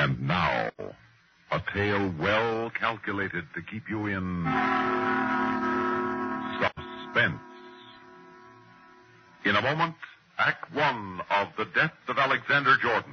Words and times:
And 0.00 0.26
now, 0.26 0.70
a 1.52 1.60
tale 1.74 2.10
well 2.18 2.70
calculated 2.70 3.44
to 3.54 3.60
keep 3.60 3.82
you 3.86 4.06
in 4.06 4.44
suspense. 6.56 7.38
In 9.44 9.56
a 9.56 9.60
moment, 9.60 9.96
Act 10.38 10.74
One 10.74 11.20
of 11.30 11.48
The 11.58 11.66
Death 11.74 11.92
of 12.08 12.16
Alexander 12.16 12.76
Jordan, 12.80 13.12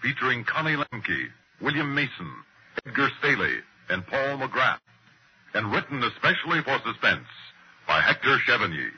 featuring 0.00 0.42
Connie 0.44 0.76
Lembcke, 0.76 1.26
William 1.60 1.94
Mason, 1.94 2.32
Edgar 2.86 3.10
Stehli, 3.20 3.58
and 3.90 4.06
Paul 4.06 4.38
McGrath, 4.38 4.78
and 5.52 5.70
written 5.70 6.02
especially 6.02 6.62
for 6.62 6.78
suspense 6.82 7.28
by 7.86 8.00
Hector 8.00 8.38
Chevigny. 8.48 8.88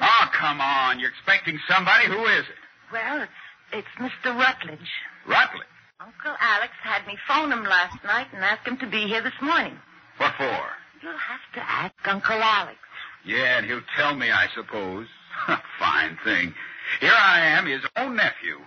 Oh, 0.00 0.28
come 0.32 0.60
on. 0.60 1.00
You're 1.00 1.10
expecting 1.10 1.58
somebody? 1.68 2.06
Who 2.06 2.26
is 2.26 2.44
it? 2.44 2.63
Well, 2.94 3.22
it's 3.22 3.32
it's 3.72 3.88
Mr. 3.98 4.38
Rutledge. 4.38 4.88
Rutledge. 5.26 5.66
Uncle 5.98 6.36
Alex 6.38 6.72
had 6.80 7.04
me 7.08 7.18
phone 7.26 7.50
him 7.50 7.64
last 7.64 7.98
night 8.04 8.28
and 8.32 8.44
ask 8.44 8.64
him 8.64 8.76
to 8.76 8.86
be 8.86 9.08
here 9.08 9.20
this 9.20 9.34
morning. 9.42 9.76
What 10.18 10.32
for? 10.38 10.60
You'll 11.02 11.18
have 11.18 11.42
to 11.54 11.60
ask 11.60 11.94
Uncle 12.04 12.40
Alex. 12.40 12.78
Yeah, 13.26 13.58
and 13.58 13.66
he'll 13.66 13.82
tell 13.96 14.14
me, 14.14 14.30
I 14.30 14.46
suppose. 14.54 15.08
Fine 15.80 16.18
thing. 16.22 16.54
Here 17.00 17.18
I 17.18 17.44
am, 17.58 17.66
his 17.66 17.82
own 17.96 18.14
nephew, 18.14 18.60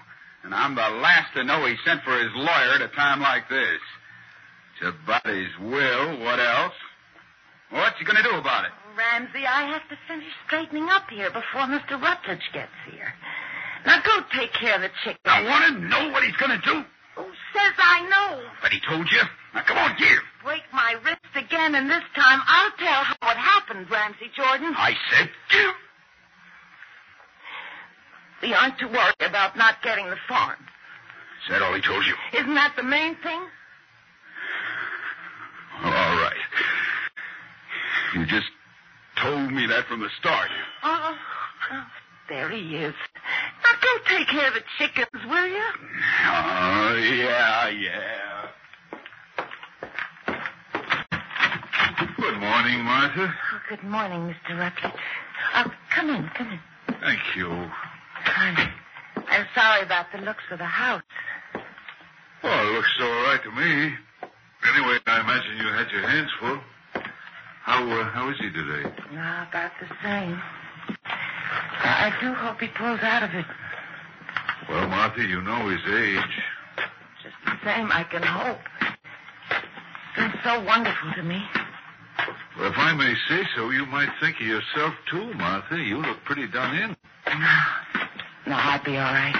and 0.44 0.54
I'm 0.54 0.76
the 0.76 0.90
last 1.00 1.34
to 1.36 1.46
know 1.46 1.66
he 1.66 1.76
sent 1.86 2.04
for 2.04 2.20
his 2.20 2.32
lawyer 2.36 2.76
at 2.76 2.82
a 2.82 2.90
time 2.90 3.22
like 3.22 3.48
this. 3.48 3.80
It's 4.82 4.94
about 5.06 5.26
his 5.26 5.58
will. 5.62 6.20
What 6.20 6.42
else? 6.42 6.76
What's 7.70 7.98
he 7.98 8.04
going 8.04 8.22
to 8.22 8.30
do 8.30 8.36
about 8.36 8.66
it? 8.66 8.72
Ramsey, 8.98 9.46
I 9.46 9.72
have 9.72 9.88
to 9.88 9.98
finish 10.06 10.28
straightening 10.46 10.90
up 10.90 11.10
here 11.10 11.30
before 11.30 11.70
Mr. 11.70 12.02
Rutledge 12.02 12.50
gets 12.52 12.76
here. 12.92 13.14
Now 13.88 14.02
go 14.04 14.20
take 14.38 14.52
care 14.52 14.76
of 14.76 14.82
the 14.82 14.92
chicken. 15.06 15.22
I 15.24 15.44
want 15.48 15.64
to 15.64 15.88
know 15.88 16.12
what 16.12 16.22
he's 16.22 16.36
going 16.36 16.52
to 16.52 16.66
do. 16.66 16.84
Who 17.16 17.24
says 17.56 17.74
I 17.80 18.04
know? 18.12 18.44
But 18.62 18.74
he 18.74 18.82
told 18.86 19.10
you. 19.10 19.22
Now, 19.56 19.64
come 19.64 19.78
on, 19.78 19.96
here. 19.96 20.20
Break 20.44 20.64
my 20.74 20.96
wrist 21.06 21.32
again, 21.34 21.74
and 21.74 21.90
this 21.90 22.04
time 22.14 22.42
I'll 22.46 22.72
tell 22.78 23.04
how 23.04 23.32
it 23.32 23.38
happened, 23.38 23.90
Ramsey 23.90 24.30
Jordan. 24.36 24.74
I 24.76 24.92
said 25.10 25.30
give. 25.50 25.74
We 28.42 28.54
aren't 28.54 28.78
to 28.80 28.88
worry 28.88 29.14
about 29.22 29.58
not 29.58 29.82
getting 29.82 30.10
the 30.10 30.18
farm. 30.28 30.60
Is 31.46 31.52
that 31.52 31.62
all 31.62 31.74
he 31.74 31.82
told 31.82 32.06
you? 32.06 32.14
Isn't 32.34 32.56
that 32.56 32.74
the 32.76 32.84
main 32.84 33.16
thing? 33.24 33.42
Oh, 35.82 35.86
all 35.86 36.16
right. 36.18 36.34
You 38.16 38.26
just 38.26 38.48
told 39.24 39.54
me 39.54 39.66
that 39.68 39.86
from 39.88 40.02
the 40.02 40.10
start. 40.20 40.50
Oh, 40.84 41.18
oh 41.72 41.86
there 42.30 42.50
he 42.50 42.76
is. 42.76 42.94
Now 43.64 43.74
go 43.82 44.18
take 44.18 44.28
care 44.28 44.48
of 44.48 44.54
the 44.54 44.64
chickens, 44.78 45.26
will 45.26 45.48
you? 45.48 45.64
Oh, 46.26 46.96
yeah, 46.96 47.70
yeah. 47.70 48.48
Good 52.18 52.40
morning, 52.40 52.84
Martha. 52.84 53.34
Oh, 53.34 53.60
good 53.70 53.84
morning, 53.84 54.34
Mr. 54.34 54.58
Rutledge. 54.58 54.94
Oh, 55.56 55.72
come 55.94 56.10
in, 56.10 56.30
come 56.36 56.52
in. 56.52 56.60
Thank 57.02 57.20
you. 57.36 57.50
I'm, 57.50 58.72
I'm 59.30 59.46
sorry 59.56 59.84
about 59.84 60.08
the 60.12 60.20
looks 60.20 60.44
of 60.52 60.60
the 60.60 60.66
house. 60.66 61.02
Well, 62.44 62.68
it 62.68 62.74
looks 62.74 62.98
all 63.02 63.10
right 63.24 63.42
to 63.44 63.52
me. 63.52 63.94
Anyway, 64.76 65.00
I 65.06 65.20
imagine 65.22 65.58
you 65.58 65.68
had 65.74 65.92
your 65.92 66.08
hands 66.08 66.30
full. 66.40 66.60
How 67.64 67.84
uh, 67.84 68.10
how 68.12 68.30
is 68.30 68.38
he 68.40 68.50
today? 68.50 68.90
No, 69.12 69.46
about 69.50 69.72
the 69.80 69.88
same. 70.04 70.42
I, 71.84 72.14
do 72.22 72.34
hope 72.34 72.60
he 72.60 72.68
pulls 72.68 73.00
out 73.02 73.24
of 73.24 73.34
it. 73.34 73.46
Well, 74.70 74.88
Martha, 74.88 75.22
you 75.22 75.42
know 75.42 75.70
his 75.70 75.82
age. 75.88 76.44
Just 77.24 77.36
the 77.46 77.58
same, 77.64 77.92
I 77.92 78.04
can 78.04 78.24
hope. 78.24 78.60
It's 80.18 80.44
so 80.44 80.64
wonderful 80.64 81.14
to 81.14 81.24
me. 81.24 81.42
Well, 82.58 82.72
if 82.72 82.78
I 82.78 82.94
may 82.94 83.14
say 83.30 83.44
so, 83.56 83.70
you 83.70 83.86
might 83.86 84.10
think 84.20 84.38
of 84.42 84.48
yourself 84.48 84.94
too, 85.10 85.34
Martha. 85.36 85.78
You 85.78 85.98
look 85.98 86.18
pretty 86.26 86.48
done 86.48 86.76
in. 86.76 86.96
No, 87.28 87.58
no, 88.48 88.56
I'll 88.56 88.84
be 88.84 88.98
all 88.98 89.14
right. 89.14 89.36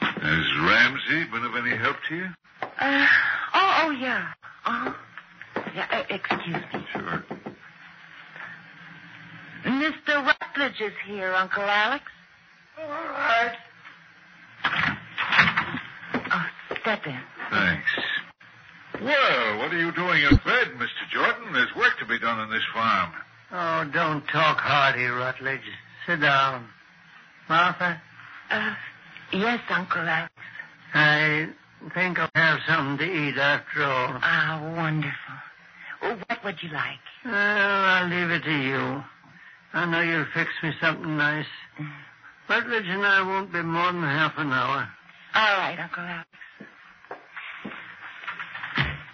Has 0.00 0.46
Ramsey 0.62 1.30
been 1.30 1.44
of 1.44 1.56
any 1.56 1.76
help 1.76 1.96
to 2.08 2.16
you? 2.16 2.28
Uh, 2.78 3.06
oh, 3.54 3.82
oh, 3.84 3.90
yeah. 3.90 4.28
Uh-huh. 4.64 4.92
Yeah, 5.74 5.86
uh, 5.90 6.02
excuse 6.10 6.62
me. 6.72 6.86
Sure. 6.92 7.24
Mr. 9.82 10.24
Rutledge 10.24 10.80
is 10.80 10.92
here, 11.08 11.32
Uncle 11.34 11.64
Alex. 11.64 12.04
All 12.80 12.88
right. 12.88 13.52
Oh, 16.30 16.46
step 16.80 17.04
in. 17.04 17.18
Thanks. 17.50 17.90
Well, 19.02 19.58
what 19.58 19.72
are 19.74 19.78
you 19.80 19.90
doing 19.90 20.22
in 20.22 20.36
bed, 20.36 20.68
Mr. 20.78 21.10
Jordan? 21.10 21.52
There's 21.52 21.74
work 21.74 21.98
to 21.98 22.06
be 22.06 22.16
done 22.20 22.38
on 22.38 22.48
this 22.50 22.62
farm. 22.72 23.10
Oh, 23.50 23.90
don't 23.92 24.24
talk 24.28 24.58
hardy, 24.58 25.04
Rutledge. 25.04 25.60
Sit 26.06 26.20
down. 26.20 26.68
Martha, 27.48 28.00
Uh, 28.50 28.74
yes, 29.32 29.60
Uncle 29.68 30.02
Alex. 30.08 30.32
I 30.94 31.48
think 31.92 32.20
I'll 32.20 32.30
have 32.36 32.60
something 32.68 33.04
to 33.04 33.12
eat 33.12 33.36
after 33.36 33.82
all. 33.82 34.16
Ah, 34.22 34.60
wonderful. 34.76 35.34
Oh, 36.02 36.16
what 36.28 36.44
would 36.44 36.62
you 36.62 36.68
like? 36.68 37.00
Well, 37.24 37.34
I'll 37.34 38.06
leave 38.08 38.30
it 38.30 38.44
to 38.44 38.52
you. 38.52 39.02
I 39.74 39.86
know 39.86 40.00
you'll 40.00 40.26
fix 40.34 40.50
me 40.62 40.72
something 40.80 41.16
nice. 41.16 41.46
Rutledge 42.48 42.86
and 42.86 43.06
I 43.06 43.22
won't 43.22 43.52
be 43.52 43.62
more 43.62 43.92
than 43.92 44.02
half 44.02 44.34
an 44.36 44.52
hour. 44.52 44.88
All 45.34 45.56
right, 45.58 45.78
Uncle 45.78 46.02
Alex. 46.04 46.28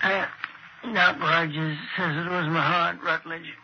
Uh, 0.03 0.27
Doc 0.95 1.21
Rogers 1.21 1.79
says 1.97 2.17
it 2.17 2.31
was 2.31 2.47
my 2.49 2.63
heart, 2.63 2.99
Rutledge. 3.05 3.55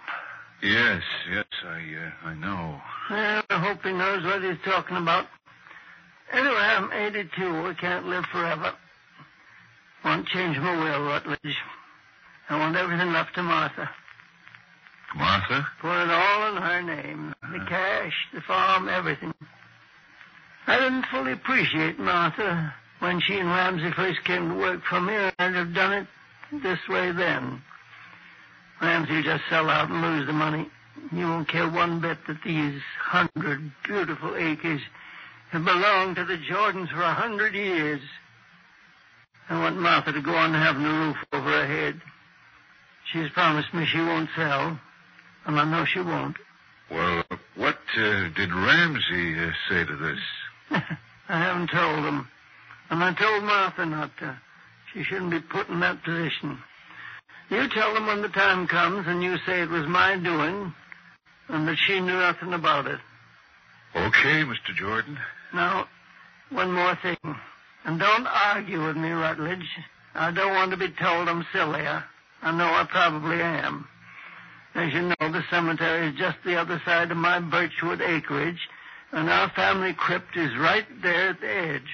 Yes, 0.62 1.02
yes, 1.30 1.44
I 1.64 1.78
uh, 1.78 2.28
I 2.28 2.34
know. 2.34 2.80
Well, 3.10 3.42
I 3.50 3.58
hope 3.58 3.82
he 3.84 3.92
knows 3.92 4.24
what 4.24 4.42
he's 4.42 4.58
talking 4.64 4.96
about. 4.96 5.26
Anyway, 6.32 6.54
I'm 6.56 6.92
82. 6.92 7.28
I 7.44 7.74
can't 7.74 8.06
live 8.06 8.24
forever. 8.26 8.72
Want 10.04 10.26
to 10.26 10.32
change 10.32 10.58
my 10.58 10.76
will, 10.76 11.04
Rutledge. 11.04 11.56
I 12.48 12.58
want 12.58 12.76
everything 12.76 13.12
left 13.12 13.34
to 13.34 13.42
Martha. 13.42 13.90
Martha? 15.14 15.66
Put 15.80 16.02
it 16.02 16.10
all 16.10 16.56
in 16.56 16.62
her 16.62 16.82
name. 16.82 17.34
The 17.42 17.64
cash, 17.68 18.14
the 18.32 18.40
farm, 18.40 18.88
everything. 18.88 19.32
I 20.66 20.78
didn't 20.78 21.06
fully 21.06 21.32
appreciate 21.32 21.98
Martha 21.98 22.74
when 23.00 23.20
she 23.20 23.38
and 23.38 23.48
Ramsey 23.48 23.92
first 23.92 24.24
came 24.24 24.48
to 24.48 24.54
work 24.54 24.82
for 24.88 25.00
me. 25.00 25.14
I'd 25.38 25.54
have 25.54 25.74
done 25.74 25.92
it 25.92 26.06
this 26.62 26.78
way 26.88 27.12
then. 27.12 27.62
Ramsey 28.80 29.22
just 29.22 29.44
sell 29.48 29.68
out 29.68 29.90
and 29.90 30.00
lose 30.00 30.26
the 30.26 30.32
money. 30.32 30.68
You 31.12 31.28
won't 31.28 31.48
care 31.48 31.68
one 31.68 32.00
bit 32.00 32.18
that 32.26 32.42
these 32.44 32.80
hundred 32.98 33.72
beautiful 33.84 34.36
acres 34.36 34.80
have 35.50 35.64
belonged 35.64 36.16
to 36.16 36.24
the 36.24 36.38
Jordans 36.38 36.90
for 36.90 37.02
a 37.02 37.14
hundred 37.14 37.54
years. 37.54 38.00
I 39.48 39.58
want 39.58 39.76
Martha 39.78 40.12
to 40.12 40.22
go 40.22 40.34
on 40.34 40.54
having 40.54 40.84
a 40.84 41.06
roof 41.06 41.16
over 41.32 41.50
her 41.50 41.66
head. 41.66 42.00
She's 43.12 43.30
promised 43.30 43.74
me 43.74 43.84
she 43.86 43.98
won't 43.98 44.30
sell, 44.34 44.80
and 45.46 45.58
I 45.58 45.64
know 45.64 45.84
she 45.84 46.00
won't. 46.00 46.36
Well, 46.90 47.24
what 47.56 47.78
uh, 47.96 48.28
did 48.36 48.52
Ramsey 48.52 49.38
uh, 49.38 49.50
say 49.68 49.84
to 49.84 49.96
this? 49.96 50.18
I 51.28 51.38
haven't 51.38 51.70
told 51.70 52.04
him. 52.04 52.28
And 52.90 53.02
I 53.02 53.14
told 53.14 53.44
Martha 53.44 53.86
not 53.86 54.16
to. 54.18 54.38
She 54.92 55.02
shouldn't 55.02 55.30
be 55.30 55.40
put 55.40 55.68
in 55.68 55.80
that 55.80 56.02
position. 56.04 56.58
You 57.50 57.68
tell 57.68 57.94
them 57.94 58.06
when 58.06 58.22
the 58.22 58.28
time 58.28 58.66
comes 58.66 59.06
and 59.06 59.22
you 59.22 59.36
say 59.46 59.62
it 59.62 59.70
was 59.70 59.86
my 59.86 60.16
doing 60.16 60.72
and 61.48 61.68
that 61.68 61.76
she 61.76 62.00
knew 62.00 62.14
nothing 62.14 62.52
about 62.52 62.86
it. 62.86 62.98
Okay, 63.94 64.42
Mr. 64.44 64.74
Jordan. 64.74 65.18
Now, 65.52 65.88
one 66.50 66.72
more 66.72 66.96
thing. 67.02 67.16
And 67.84 67.98
don't 67.98 68.26
argue 68.26 68.86
with 68.86 68.96
me, 68.96 69.10
Rutledge. 69.10 69.68
I 70.14 70.30
don't 70.30 70.54
want 70.54 70.70
to 70.70 70.76
be 70.76 70.88
told 70.88 71.28
I'm 71.28 71.46
silly. 71.52 71.80
I, 71.80 72.02
I 72.42 72.56
know 72.56 72.64
I 72.66 72.84
probably 72.84 73.40
am. 73.40 73.86
As 74.74 74.92
you 74.92 75.02
know, 75.02 75.14
the 75.20 75.44
cemetery 75.50 76.08
is 76.08 76.18
just 76.18 76.38
the 76.44 76.56
other 76.56 76.82
side 76.84 77.12
of 77.12 77.16
my 77.16 77.38
Birchwood 77.38 78.00
acreage, 78.00 78.68
And 79.12 79.30
our 79.30 79.48
family 79.50 79.94
crypt 79.94 80.36
is 80.36 80.50
right 80.58 80.86
there 81.00 81.30
at 81.30 81.40
the 81.40 81.48
edge, 81.48 81.92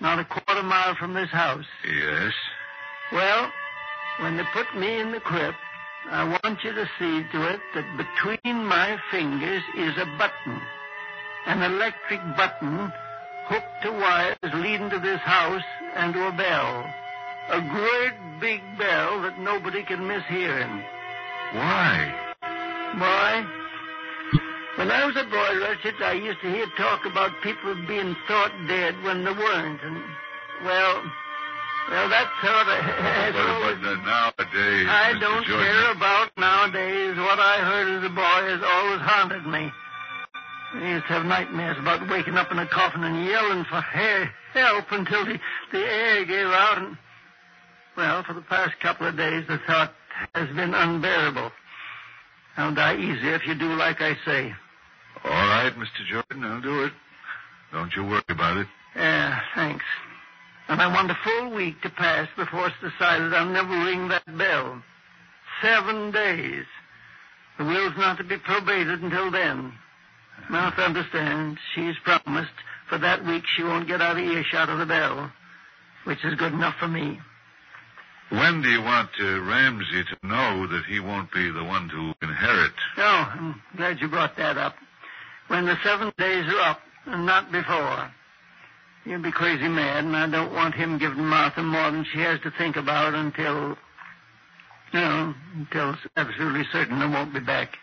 not 0.00 0.18
a 0.18 0.24
quarter 0.24 0.64
mile 0.64 0.96
from 0.96 1.14
this 1.14 1.30
house. 1.30 1.66
Yes. 1.84 2.32
Well, 3.12 3.52
when 4.18 4.36
they 4.36 4.42
put 4.52 4.66
me 4.76 4.98
in 4.98 5.12
the 5.12 5.20
crypt, 5.20 5.58
I 6.10 6.24
want 6.24 6.64
you 6.64 6.72
to 6.72 6.84
see 6.98 7.22
to 7.30 7.48
it 7.48 7.60
that 7.76 7.96
between 7.96 8.64
my 8.66 8.98
fingers 9.12 9.62
is 9.76 9.96
a 9.98 10.06
button. 10.18 10.60
An 11.46 11.62
electric 11.62 12.20
button 12.36 12.92
hooked 13.46 13.82
to 13.84 13.92
wires 13.92 14.36
leading 14.54 14.90
to 14.90 14.98
this 14.98 15.20
house 15.20 15.62
and 15.94 16.12
to 16.14 16.26
a 16.26 16.32
bell. 16.32 16.84
A 17.50 17.60
great 17.60 18.40
big 18.40 18.60
bell 18.78 19.22
that 19.22 19.38
nobody 19.38 19.84
can 19.84 20.06
miss 20.06 20.24
hearing. 20.28 20.82
Why? 21.52 22.14
Boy, 22.96 23.34
when 24.76 24.90
I 24.90 25.04
was 25.04 25.16
a 25.16 25.24
boy, 25.28 25.50
Russet, 25.60 26.00
I 26.00 26.12
used 26.12 26.40
to 26.40 26.48
hear 26.50 26.66
talk 26.78 27.04
about 27.04 27.30
people 27.42 27.74
being 27.86 28.16
thought 28.26 28.52
dead 28.66 28.96
when 29.02 29.24
they 29.24 29.32
weren't. 29.32 29.82
And, 29.82 29.96
well, 30.64 31.04
well, 31.90 32.08
that's 32.08 32.30
sort 32.40 32.56
of... 32.56 32.78
But, 32.80 33.32
but 33.36 33.78
uh, 33.84 33.96
nowadays, 34.00 34.86
I 34.88 35.12
Mr. 35.12 35.20
don't 35.20 35.44
Jordan, 35.44 35.66
care 35.66 35.92
about 35.92 36.30
nowadays. 36.38 37.16
What 37.16 37.38
I 37.38 37.56
heard 37.60 37.88
as 37.98 38.04
a 38.04 38.14
boy 38.14 38.40
has 38.48 38.62
always 38.64 39.00
haunted 39.04 39.46
me. 39.46 39.70
I 40.74 40.88
used 40.88 41.06
to 41.08 41.12
have 41.12 41.26
nightmares 41.26 41.76
about 41.78 42.08
waking 42.08 42.36
up 42.36 42.50
in 42.50 42.58
a 42.58 42.66
coffin 42.66 43.04
and 43.04 43.26
yelling 43.26 43.64
for 43.68 43.80
help 43.80 44.86
until 44.90 45.26
the, 45.26 45.38
the 45.72 45.78
air 45.84 46.24
gave 46.24 46.46
out. 46.46 46.78
And, 46.78 46.96
well, 47.96 48.22
for 48.24 48.32
the 48.32 48.40
past 48.40 48.72
couple 48.80 49.06
of 49.06 49.18
days, 49.18 49.44
the 49.48 49.58
thought 49.66 49.92
has 50.34 50.48
been 50.48 50.74
unbearable. 50.74 51.50
I'll 52.56 52.74
die 52.74 52.96
easy 52.96 53.28
if 53.28 53.46
you 53.46 53.54
do 53.54 53.74
like 53.74 54.00
I 54.00 54.14
say. 54.24 54.52
All 55.24 55.30
right, 55.30 55.72
Mr. 55.76 56.06
Jordan, 56.10 56.44
I'll 56.44 56.60
do 56.60 56.84
it. 56.84 56.92
Don't 57.72 57.94
you 57.96 58.04
worry 58.04 58.22
about 58.28 58.56
it. 58.58 58.66
Yeah, 58.96 59.40
thanks. 59.54 59.84
And 60.68 60.80
I 60.80 60.86
want 60.92 61.10
a 61.10 61.18
full 61.24 61.54
week 61.54 61.80
to 61.82 61.90
pass 61.90 62.28
before 62.36 62.68
it's 62.68 62.76
decided 62.80 63.32
I'll 63.32 63.46
never 63.46 63.84
ring 63.84 64.08
that 64.08 64.26
bell. 64.38 64.82
Seven 65.62 66.10
days. 66.10 66.64
The 67.58 67.64
will's 67.64 67.96
not 67.96 68.18
to 68.18 68.24
be 68.24 68.38
probated 68.38 69.02
until 69.02 69.30
then. 69.30 69.72
Martha 70.50 70.82
understands. 70.84 71.58
She's 71.74 71.94
promised 72.04 72.52
for 72.88 72.98
that 72.98 73.24
week 73.24 73.44
she 73.56 73.62
won't 73.62 73.88
get 73.88 74.02
out 74.02 74.18
of 74.18 74.24
earshot 74.24 74.68
of 74.68 74.78
the 74.78 74.86
bell, 74.86 75.32
which 76.04 76.24
is 76.24 76.34
good 76.34 76.52
enough 76.52 76.74
for 76.78 76.88
me. 76.88 77.18
When 78.32 78.62
do 78.62 78.68
you 78.70 78.80
want 78.80 79.10
uh, 79.20 79.40
Ramsey 79.42 80.04
to 80.04 80.26
know 80.26 80.66
that 80.66 80.84
he 80.88 81.00
won't 81.00 81.30
be 81.32 81.50
the 81.50 81.64
one 81.64 81.88
to 81.90 82.26
inherit? 82.26 82.72
Oh, 82.96 83.28
I'm 83.30 83.62
glad 83.76 84.00
you 84.00 84.08
brought 84.08 84.36
that 84.38 84.56
up. 84.56 84.74
When 85.48 85.66
the 85.66 85.76
seven 85.84 86.10
days 86.16 86.46
are 86.46 86.70
up, 86.70 86.80
and 87.06 87.26
not 87.26 87.52
before. 87.52 88.10
He'll 89.04 89.22
be 89.22 89.32
crazy 89.32 89.68
mad, 89.68 90.04
and 90.04 90.16
I 90.16 90.30
don't 90.30 90.54
want 90.54 90.74
him 90.74 90.98
giving 90.98 91.24
Martha 91.24 91.62
more 91.62 91.90
than 91.90 92.06
she 92.10 92.20
has 92.20 92.40
to 92.40 92.50
think 92.56 92.76
about 92.76 93.14
until. 93.14 93.76
No, 94.94 95.34
until 95.54 95.90
it's 95.90 96.06
absolutely 96.16 96.64
certain 96.72 97.02
I 97.02 97.06
won't 97.12 97.34
be 97.34 97.40
back. 97.40 97.76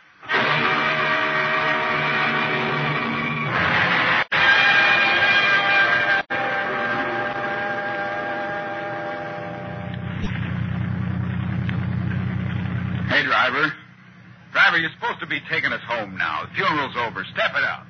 You're 14.79 14.91
supposed 14.91 15.19
to 15.19 15.27
be 15.27 15.41
taking 15.49 15.73
us 15.73 15.81
home 15.83 16.17
now. 16.17 16.47
The 16.47 16.55
funeral's 16.55 16.95
over. 16.95 17.25
Step 17.33 17.51
it 17.51 17.63
up. 17.63 17.85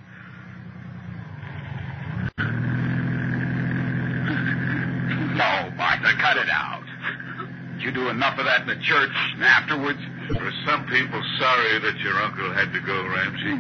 No, 5.37 5.71
Martha, 5.77 6.17
cut 6.19 6.37
it 6.37 6.49
out. 6.49 6.83
You 7.77 7.91
do 7.91 8.09
enough 8.09 8.39
of 8.39 8.45
that 8.45 8.61
in 8.61 8.67
the 8.67 8.81
church 8.83 9.13
and 9.35 9.43
afterwards? 9.43 9.99
Were 10.33 10.51
some 10.65 10.85
people 10.87 11.21
sorry 11.39 11.79
that 11.79 11.97
your 11.99 12.17
uncle 12.17 12.51
had 12.53 12.73
to 12.73 12.81
go, 12.81 13.05
Ramsey? 13.07 13.55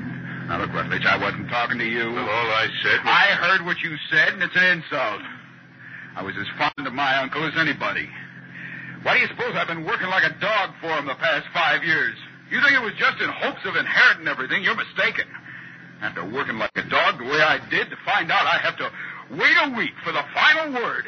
Now, 0.49 0.59
look, 0.59 0.73
Rutledge, 0.73 1.05
I 1.05 1.17
wasn't 1.17 1.49
talking 1.49 1.77
to 1.77 1.85
you. 1.85 2.11
Well, 2.11 2.27
all 2.27 2.49
I 2.51 2.67
said 2.83 2.99
was... 3.05 3.13
I 3.13 3.37
heard 3.37 3.65
what 3.65 3.79
you 3.81 3.95
said, 4.09 4.33
and 4.33 4.43
it's 4.43 4.55
an 4.55 4.81
insult. 4.81 5.21
I 6.15 6.23
was 6.23 6.35
as 6.35 6.47
fond 6.57 6.87
of 6.87 6.93
my 6.93 7.21
uncle 7.21 7.45
as 7.45 7.53
anybody. 7.55 8.09
Why 9.03 9.13
do 9.13 9.19
you 9.21 9.27
suppose 9.27 9.55
I've 9.55 9.67
been 9.67 9.85
working 9.85 10.09
like 10.09 10.23
a 10.23 10.33
dog 10.41 10.71
for 10.81 10.89
him 10.97 11.05
the 11.05 11.15
past 11.15 11.47
five 11.53 11.83
years? 11.83 12.17
You 12.49 12.57
think 12.61 12.73
it 12.73 12.81
was 12.81 12.93
just 12.97 13.21
in 13.21 13.29
hopes 13.29 13.61
of 13.65 13.75
inheriting 13.75 14.27
everything? 14.27 14.63
You're 14.63 14.75
mistaken. 14.75 15.25
After 16.01 16.25
working 16.25 16.57
like 16.57 16.71
a 16.75 16.87
dog 16.89 17.19
the 17.19 17.25
way 17.25 17.41
I 17.41 17.59
did 17.69 17.89
to 17.89 17.97
find 18.05 18.31
out 18.31 18.47
I 18.47 18.57
have 18.57 18.77
to 18.77 18.89
wait 19.37 19.57
a 19.65 19.77
week 19.77 19.93
for 20.03 20.11
the 20.11 20.23
final 20.33 20.73
word. 20.73 21.05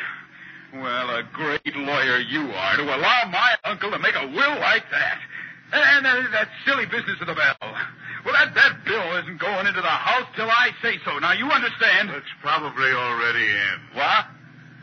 Well, 0.73 1.09
a 1.09 1.23
great 1.33 1.75
lawyer 1.75 2.19
you 2.19 2.47
are 2.51 2.77
to 2.77 2.83
allow 2.83 3.25
my 3.31 3.55
uncle 3.65 3.91
to 3.91 3.99
make 3.99 4.15
a 4.15 4.27
will 4.27 4.55
like 4.59 4.83
that. 4.91 5.19
And 5.73 6.05
uh, 6.05 6.29
that 6.31 6.49
silly 6.65 6.85
business 6.85 7.17
of 7.21 7.27
the 7.27 7.35
bell. 7.35 7.57
Well, 8.23 8.35
that, 8.37 8.53
that 8.53 8.85
bill 8.85 9.17
isn't 9.23 9.39
going 9.39 9.65
into 9.65 9.81
the 9.81 9.87
house 9.87 10.27
till 10.35 10.49
I 10.49 10.69
say 10.81 10.99
so. 11.03 11.17
Now, 11.19 11.33
you 11.33 11.49
understand? 11.49 12.11
It's 12.11 12.27
probably 12.41 12.91
already 12.91 13.47
in. 13.47 13.77
What? 13.95 14.25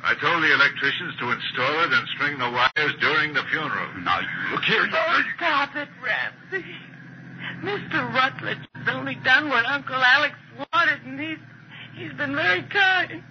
I 0.03 0.15
told 0.15 0.43
the 0.43 0.53
electricians 0.55 1.15
to 1.19 1.31
install 1.31 1.85
it 1.85 1.93
and 1.93 2.09
string 2.15 2.39
the 2.39 2.51
wires 2.51 2.95
during 3.01 3.35
the 3.35 3.43
funeral. 3.51 3.89
Now, 4.03 4.21
look 4.53 4.65
here. 4.65 4.87
Oh, 4.91 5.23
stop 5.37 5.75
it, 5.77 5.89
Ramsey. 5.98 5.98
Mr. 7.63 8.15
Rutledge 8.15 8.59
has 8.75 8.89
only 8.95 9.17
done 9.25 9.49
what 9.49 9.67
Uncle 9.67 9.97
Alex 9.97 10.35
wanted, 10.73 11.03
and 11.05 11.21
he's 11.21 11.39
he's 11.97 12.13
been 12.15 12.35
very 12.35 12.63
kind. 12.71 13.23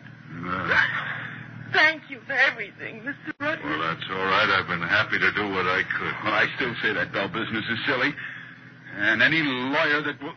Thank 1.74 2.10
you 2.10 2.20
for 2.26 2.34
everything, 2.34 3.02
Mr. 3.02 3.34
Rutledge. 3.40 3.64
well, 3.64 3.80
that's 3.80 4.06
all 4.10 4.26
right. 4.26 4.50
I've 4.50 4.68
been 4.68 4.82
happy 4.82 5.20
to 5.20 5.32
do 5.34 5.50
what 5.52 5.68
I 5.68 5.84
could. 5.84 6.14
Well, 6.24 6.34
I 6.34 6.48
still 6.56 6.74
say 6.82 6.94
that 6.94 7.12
bell 7.12 7.28
business 7.28 7.66
is 7.70 7.80
silly. 7.86 8.14
And 8.98 9.22
any 9.22 9.42
lawyer 9.44 10.02
that 10.02 10.22
will. 10.22 10.34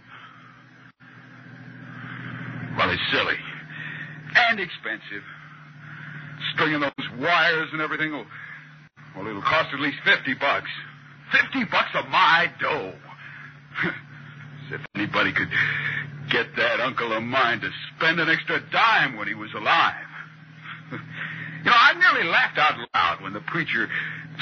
Well, 2.77 2.91
it's 2.91 3.03
silly. 3.13 3.39
And 4.35 4.61
expensive. 4.61 5.23
Stringing 6.55 6.81
those 6.81 7.09
wires 7.19 7.69
and 7.73 7.81
everything. 7.81 8.13
Will... 8.13 8.27
Well, 9.17 9.27
it'll 9.27 9.43
cost 9.43 9.73
at 9.73 9.81
least 9.81 9.99
50 10.05 10.35
bucks. 10.35 10.71
50 11.33 11.65
bucks 11.71 11.91
of 11.95 12.07
my 12.09 12.51
dough. 12.61 12.95
As 13.85 14.73
if 14.73 14.81
anybody 14.95 15.33
could 15.33 15.51
get 16.31 16.55
that 16.57 16.81
uncle 16.81 17.13
of 17.13 17.23
mine 17.23 17.61
to 17.61 17.71
spend 17.97 18.21
an 18.21 18.29
extra 18.29 18.61
dime 18.71 19.17
when 19.17 19.29
he 19.29 19.35
was 19.35 19.53
alive. 19.55 20.07
You 21.61 21.67
know, 21.67 21.77
I 21.77 21.93
nearly 21.93 22.27
laughed 22.27 22.57
out 22.57 22.79
loud 22.95 23.23
when 23.23 23.35
the 23.35 23.41
preacher 23.41 23.87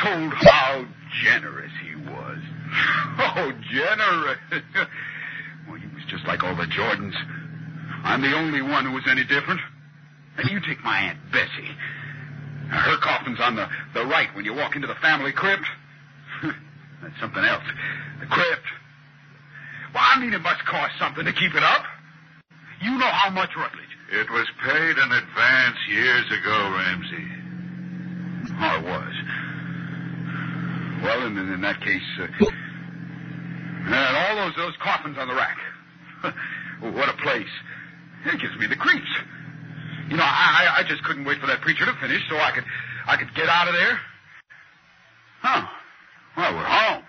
told 0.00 0.32
how 0.34 0.86
generous 1.24 1.72
he 1.82 1.96
was. 1.96 2.38
Oh, 3.20 3.50
generous. 3.72 4.38
well, 5.68 5.74
he 5.74 5.86
was 5.88 6.04
just 6.06 6.24
like 6.26 6.44
all 6.44 6.54
the 6.54 6.66
Jordans. 6.66 7.14
I'm 8.04 8.22
the 8.22 8.32
only 8.36 8.62
one 8.62 8.84
who 8.86 8.92
was 8.92 9.02
any 9.08 9.24
different. 9.24 9.60
And 10.36 10.48
you 10.48 10.60
take 10.60 10.84
my 10.84 10.98
Aunt 10.98 11.18
Bessie. 11.32 11.74
Now, 12.68 12.78
her 12.78 12.98
coffin's 12.98 13.40
on 13.40 13.56
the, 13.56 13.66
the 13.94 14.06
right 14.06 14.28
when 14.36 14.44
you 14.44 14.54
walk 14.54 14.76
into 14.76 14.86
the 14.86 14.94
family 14.96 15.32
crypt. 15.32 15.64
That's 17.02 17.18
something 17.20 17.44
else. 17.44 17.64
The 18.20 18.26
crypt. 18.26 18.66
Well, 19.94 20.04
I 20.04 20.20
mean, 20.20 20.32
it 20.32 20.42
must 20.42 20.64
cost 20.64 20.92
something 20.98 21.24
to 21.24 21.32
keep 21.32 21.54
it 21.54 21.62
up. 21.62 21.84
You 22.80 22.92
know 22.92 23.06
how 23.06 23.30
much, 23.30 23.50
Rutledge. 23.56 23.84
It 24.12 24.30
was 24.30 24.46
paid 24.64 24.96
in 24.96 25.12
advance 25.12 25.76
years 25.88 26.26
ago, 26.26 26.72
Ramsey. 26.72 27.28
Oh, 28.60 28.78
it 28.78 28.84
was. 28.84 29.14
Well, 31.02 31.26
in, 31.26 31.36
in 31.36 31.60
that 31.60 31.80
case, 31.80 32.02
uh, 32.20 32.26
and 33.86 34.16
all 34.16 34.36
those 34.36 34.56
those 34.56 34.74
coffins 34.82 35.16
on 35.18 35.28
the 35.28 35.34
rack. 35.34 35.58
what 36.80 37.08
a 37.08 37.16
place! 37.22 37.48
It 38.26 38.40
gives 38.40 38.56
me 38.56 38.66
the 38.66 38.76
creeps. 38.76 39.10
You 40.08 40.16
know, 40.16 40.24
I 40.24 40.66
I 40.66 40.80
I 40.80 40.82
just 40.88 41.04
couldn't 41.04 41.24
wait 41.24 41.40
for 41.40 41.46
that 41.46 41.60
preacher 41.60 41.84
to 41.86 41.92
finish 42.00 42.22
so 42.28 42.36
I 42.36 42.50
could 42.50 42.64
I 43.06 43.16
could 43.16 43.34
get 43.34 43.48
out 43.48 43.68
of 43.68 43.74
there. 43.74 44.00
Huh? 45.40 45.66
Well, 46.36 46.54
we're 46.54 46.64
home. 46.64 47.04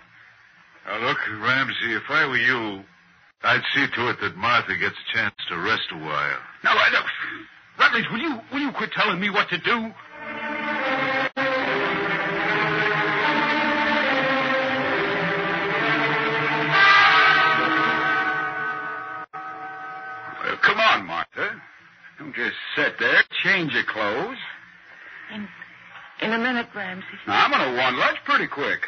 Now, 0.86 0.98
look, 1.06 1.18
Ramsey, 1.40 1.94
if 1.94 2.02
I 2.08 2.26
were 2.26 2.36
you, 2.36 2.84
I'd 3.42 3.62
see 3.74 3.86
to 3.94 4.10
it 4.10 4.16
that 4.20 4.36
Martha 4.36 4.76
gets 4.76 4.94
a 4.94 5.16
chance 5.16 5.34
to 5.48 5.56
rest 5.58 5.82
a 5.92 5.98
while. 5.98 6.38
Now, 6.64 6.72
uh, 6.72 6.90
look, 6.92 7.06
Rutledge, 7.78 8.04
will 8.10 8.18
you 8.18 8.40
will 8.52 8.60
you 8.60 8.72
quit 8.72 8.92
telling 8.92 9.20
me 9.20 9.30
what 9.30 9.48
to 9.48 9.58
do? 9.58 9.92
Well, 20.42 20.58
come 20.62 20.78
on, 20.78 21.06
Martha. 21.06 21.62
Don't 22.18 22.34
just 22.34 22.56
sit 22.76 22.98
there. 22.98 23.22
Change 23.42 23.72
your 23.72 23.84
clothes. 23.84 24.36
In, 25.34 25.48
in 26.20 26.32
a 26.34 26.38
minute, 26.38 26.66
Ramsey. 26.74 27.06
Now, 27.26 27.46
I'm 27.46 27.50
going 27.50 27.72
to 27.72 27.78
want 27.78 27.96
lunch 27.96 28.18
pretty 28.26 28.46
quick. 28.46 28.80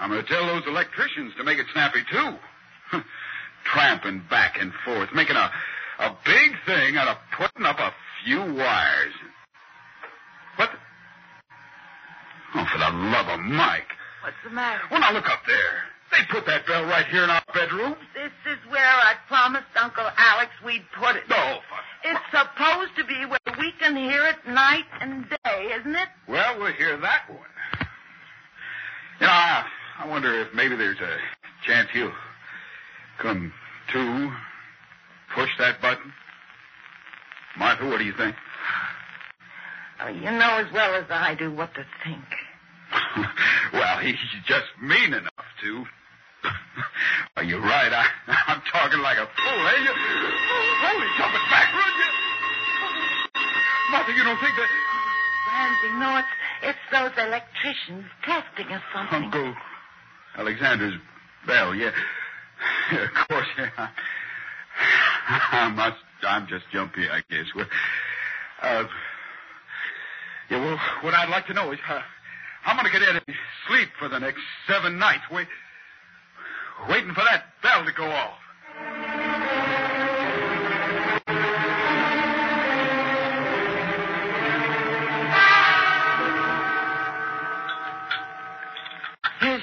I'm 0.00 0.10
going 0.10 0.22
to 0.24 0.28
tell 0.28 0.46
those 0.46 0.66
electricians 0.66 1.32
to 1.36 1.44
make 1.44 1.58
it 1.58 1.66
snappy, 1.72 2.00
too. 2.10 2.34
Tramping 3.72 4.22
back 4.30 4.56
and 4.60 4.72
forth, 4.84 5.10
making 5.14 5.36
a, 5.36 5.50
A 6.00 6.16
big 6.24 6.52
thing 6.66 6.96
out 6.96 7.08
of 7.08 7.16
putting 7.36 7.66
up 7.66 7.78
a 7.78 7.92
few 8.24 8.38
wires. 8.40 9.12
What? 10.56 10.70
the- 10.72 10.78
Oh, 12.52 12.66
for 12.72 12.78
the 12.78 12.90
love 12.90 13.28
of 13.28 13.40
Mike. 13.40 13.86
What's 14.22 14.36
the 14.42 14.50
matter? 14.50 14.80
Well, 14.90 15.00
now 15.00 15.12
look 15.12 15.28
up 15.30 15.40
there. 15.46 15.84
They 16.10 16.24
put 16.30 16.44
that 16.46 16.66
bell 16.66 16.82
right 16.84 17.06
here 17.06 17.22
in 17.22 17.30
our 17.30 17.42
bedroom. 17.54 17.94
This 18.14 18.32
is 18.50 18.58
where 18.70 18.82
I 18.82 19.14
promised 19.28 19.68
Uncle 19.76 20.08
Alex 20.16 20.50
we'd 20.64 20.82
put 20.98 21.14
it. 21.14 21.22
Oh, 21.30 21.34
no, 21.36 21.58
fuck. 21.70 21.84
It's 22.02 22.20
supposed 22.32 22.96
to 22.96 23.04
be 23.04 23.24
where 23.26 23.38
we 23.58 23.70
can 23.78 23.94
hear 23.94 24.26
it 24.26 24.36
night 24.48 24.86
and 25.00 25.28
day, 25.44 25.70
isn't 25.78 25.94
it? 25.94 26.08
Well, 26.26 26.58
we'll 26.58 26.72
hear 26.72 26.96
that 26.96 27.28
one. 27.28 27.38
You 29.20 29.26
know, 29.26 29.32
I, 29.32 29.64
I 30.00 30.08
wonder 30.08 30.40
if 30.40 30.48
maybe 30.54 30.76
there's 30.76 30.98
a 30.98 31.16
chance 31.66 31.90
you'll 31.92 32.10
come 33.20 33.52
to, 33.92 34.32
push 35.34 35.50
that 35.58 35.82
button. 35.82 36.10
Martha, 37.58 37.84
what 37.84 37.98
do 37.98 38.04
you 38.04 38.14
think? 38.16 38.34
Oh, 40.00 40.08
you 40.08 40.30
know 40.32 40.56
as 40.56 40.72
well 40.72 40.94
as 40.94 41.04
I 41.10 41.34
do 41.34 41.52
what 41.52 41.74
to 41.74 41.84
think. 42.02 42.24
well, 43.74 43.98
he's 43.98 44.16
just 44.46 44.72
mean 44.80 45.12
enough 45.12 45.48
to. 45.60 45.84
Are 47.36 47.44
you 47.44 47.58
right? 47.58 47.92
I, 47.92 48.06
I'm 48.48 48.62
talking 48.72 49.00
like 49.00 49.18
a 49.18 49.28
fool, 49.36 49.66
eh? 49.68 49.84
You, 49.84 49.92
holy, 50.80 51.08
jumping 51.20 51.46
backward. 51.52 51.92
You, 52.00 52.08
Martha, 53.92 54.12
you 54.16 54.24
don't 54.24 54.40
think 54.40 54.56
that... 54.56 54.70
Ramsey, 55.52 55.92
no, 56.00 56.16
it's, 56.16 56.72
it's 56.72 56.84
those 56.90 57.12
electricians 57.22 58.06
testing 58.24 58.72
us 58.72 58.82
something. 58.94 59.24
Uncle 59.24 59.54
Alexander's 60.36 60.94
bell, 61.46 61.74
yeah. 61.74 61.90
Of 62.92 63.28
course, 63.28 63.46
yeah. 63.56 63.88
I 65.28 65.70
must, 65.70 65.96
I'm 66.22 66.46
just 66.46 66.64
jumpy, 66.72 67.08
I 67.08 67.22
guess. 67.30 67.46
Well, 67.54 67.66
uh, 68.62 68.84
yeah, 70.50 70.64
well, 70.64 70.78
what 71.02 71.14
I'd 71.14 71.28
like 71.28 71.46
to 71.46 71.54
know 71.54 71.70
is 71.72 71.78
uh, 71.88 72.00
I'm 72.66 72.76
going 72.76 72.92
to 72.92 72.98
get 72.98 73.08
any 73.08 73.36
sleep 73.68 73.88
for 73.98 74.08
the 74.08 74.18
next 74.18 74.40
seven 74.66 74.98
nights. 74.98 75.22
Wait, 75.30 75.46
waiting 76.88 77.14
for 77.14 77.24
that 77.24 77.44
bell 77.62 77.84
to 77.84 77.92
go 77.92 78.04
off. 78.04 78.38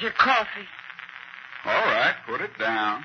Your 0.08 0.16
coffee. 0.16 0.68
All 1.66 1.84
right, 1.84 2.16
put 2.26 2.40
it 2.40 2.58
down. 2.58 3.04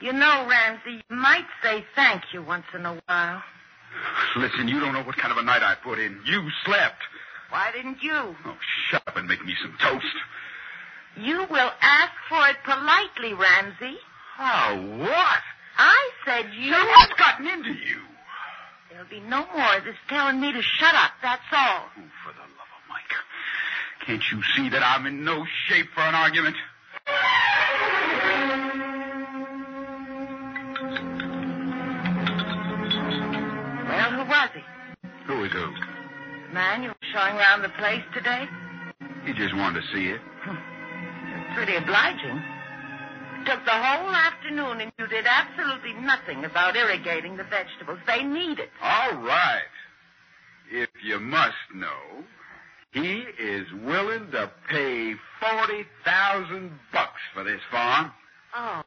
You 0.00 0.12
know, 0.12 0.46
Ramsey, 0.48 1.02
you 1.10 1.16
might 1.16 1.46
say 1.64 1.84
thank 1.96 2.22
you 2.32 2.42
once 2.42 2.66
in 2.72 2.86
a 2.86 3.00
while. 3.06 3.42
Listen, 4.36 4.68
you 4.68 4.78
don't 4.78 4.92
know 4.92 5.02
what 5.02 5.16
kind 5.16 5.32
of 5.32 5.38
a 5.38 5.42
night 5.42 5.62
I 5.62 5.74
put 5.82 5.98
in. 5.98 6.20
You 6.24 6.48
slept. 6.64 7.02
Why 7.50 7.72
didn't 7.72 8.00
you? 8.04 8.14
Oh, 8.14 8.56
shut 8.88 9.02
up 9.08 9.16
and 9.16 9.26
make 9.26 9.44
me 9.44 9.54
some 9.60 9.74
toast. 9.82 10.06
You 11.16 11.38
will 11.50 11.70
ask 11.80 12.12
for 12.28 12.48
it 12.48 12.56
politely, 12.64 13.34
Ramsey. 13.34 13.98
Oh, 14.38 14.98
what? 15.00 15.40
I 15.76 16.10
said 16.24 16.54
you. 16.56 16.70
Now, 16.70 16.86
what's 16.86 17.14
gotten 17.14 17.48
into 17.48 17.70
you? 17.70 17.98
There'll 18.90 19.08
be 19.08 19.20
no 19.20 19.44
more 19.56 19.76
of 19.76 19.84
this 19.84 19.96
telling 20.08 20.40
me 20.40 20.52
to 20.52 20.62
shut 20.62 20.94
up, 20.94 21.12
that's 21.20 21.42
all. 21.50 21.86
Oh, 21.96 22.02
for 22.24 22.32
the 22.32 22.38
love 22.38 22.48
of 22.48 22.56
Mike. 22.56 22.57
Can't 24.08 24.22
you 24.32 24.42
see 24.56 24.70
that 24.70 24.82
I'm 24.82 25.04
in 25.04 25.22
no 25.22 25.44
shape 25.66 25.88
for 25.94 26.00
an 26.00 26.14
argument? 26.14 26.56
Well, 33.86 34.10
who 34.12 34.24
was 34.24 34.48
he? 34.54 34.62
Who 35.26 35.44
is 35.44 35.52
who? 35.52 35.74
The 36.48 36.54
man 36.54 36.82
you 36.84 36.88
were 36.88 36.96
showing 37.12 37.36
around 37.36 37.60
the 37.60 37.68
place 37.68 38.00
today? 38.14 38.46
He 39.26 39.34
just 39.34 39.54
wanted 39.54 39.82
to 39.82 39.86
see 39.92 40.06
it. 40.06 40.22
You're 40.46 41.54
pretty 41.54 41.76
obliging. 41.76 42.42
Took 43.44 43.62
the 43.66 43.72
whole 43.72 44.08
afternoon 44.08 44.80
and 44.80 44.92
you 44.98 45.06
did 45.08 45.26
absolutely 45.26 45.92
nothing 46.00 46.46
about 46.46 46.76
irrigating 46.76 47.36
the 47.36 47.44
vegetables. 47.44 47.98
They 48.06 48.22
need 48.22 48.58
it. 48.58 48.70
All 48.80 49.16
right. 49.16 49.68
If 50.72 50.88
you 51.04 51.20
must 51.20 51.74
know, 51.74 52.24
he 52.92 53.24
is 53.38 53.66
willing 53.84 54.30
to 54.32 54.50
pay 54.68 55.14
forty 55.40 55.84
thousand 56.04 56.72
bucks 56.92 57.20
for 57.34 57.44
this 57.44 57.60
farm. 57.70 58.12
Oh, 58.56 58.82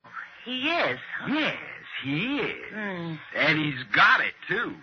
he 0.45 0.67
is. 0.69 0.99
huh? 1.19 1.33
Yes, 1.33 1.55
he 2.03 2.37
is. 2.37 2.73
Hmm. 2.73 3.13
And 3.35 3.59
he's 3.59 3.83
got 3.93 4.21
it, 4.21 4.33
too. 4.47 4.73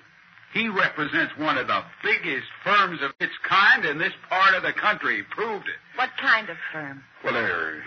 He 0.55 0.69
represents 0.69 1.37
one 1.37 1.59
of 1.59 1.67
the 1.67 1.83
biggest 2.03 2.47
firms 2.65 3.01
of 3.03 3.13
its 3.21 3.33
kind 3.47 3.85
in 3.85 3.99
this 3.99 4.13
part 4.31 4.55
of 4.55 4.63
the 4.63 4.73
country. 4.73 5.23
Proved 5.31 5.67
it. 5.67 5.75
What 5.97 6.11
kind 6.21 6.49
of 6.49 6.57
firm? 6.73 7.03
Well, 7.23 7.35
they're, 7.35 7.83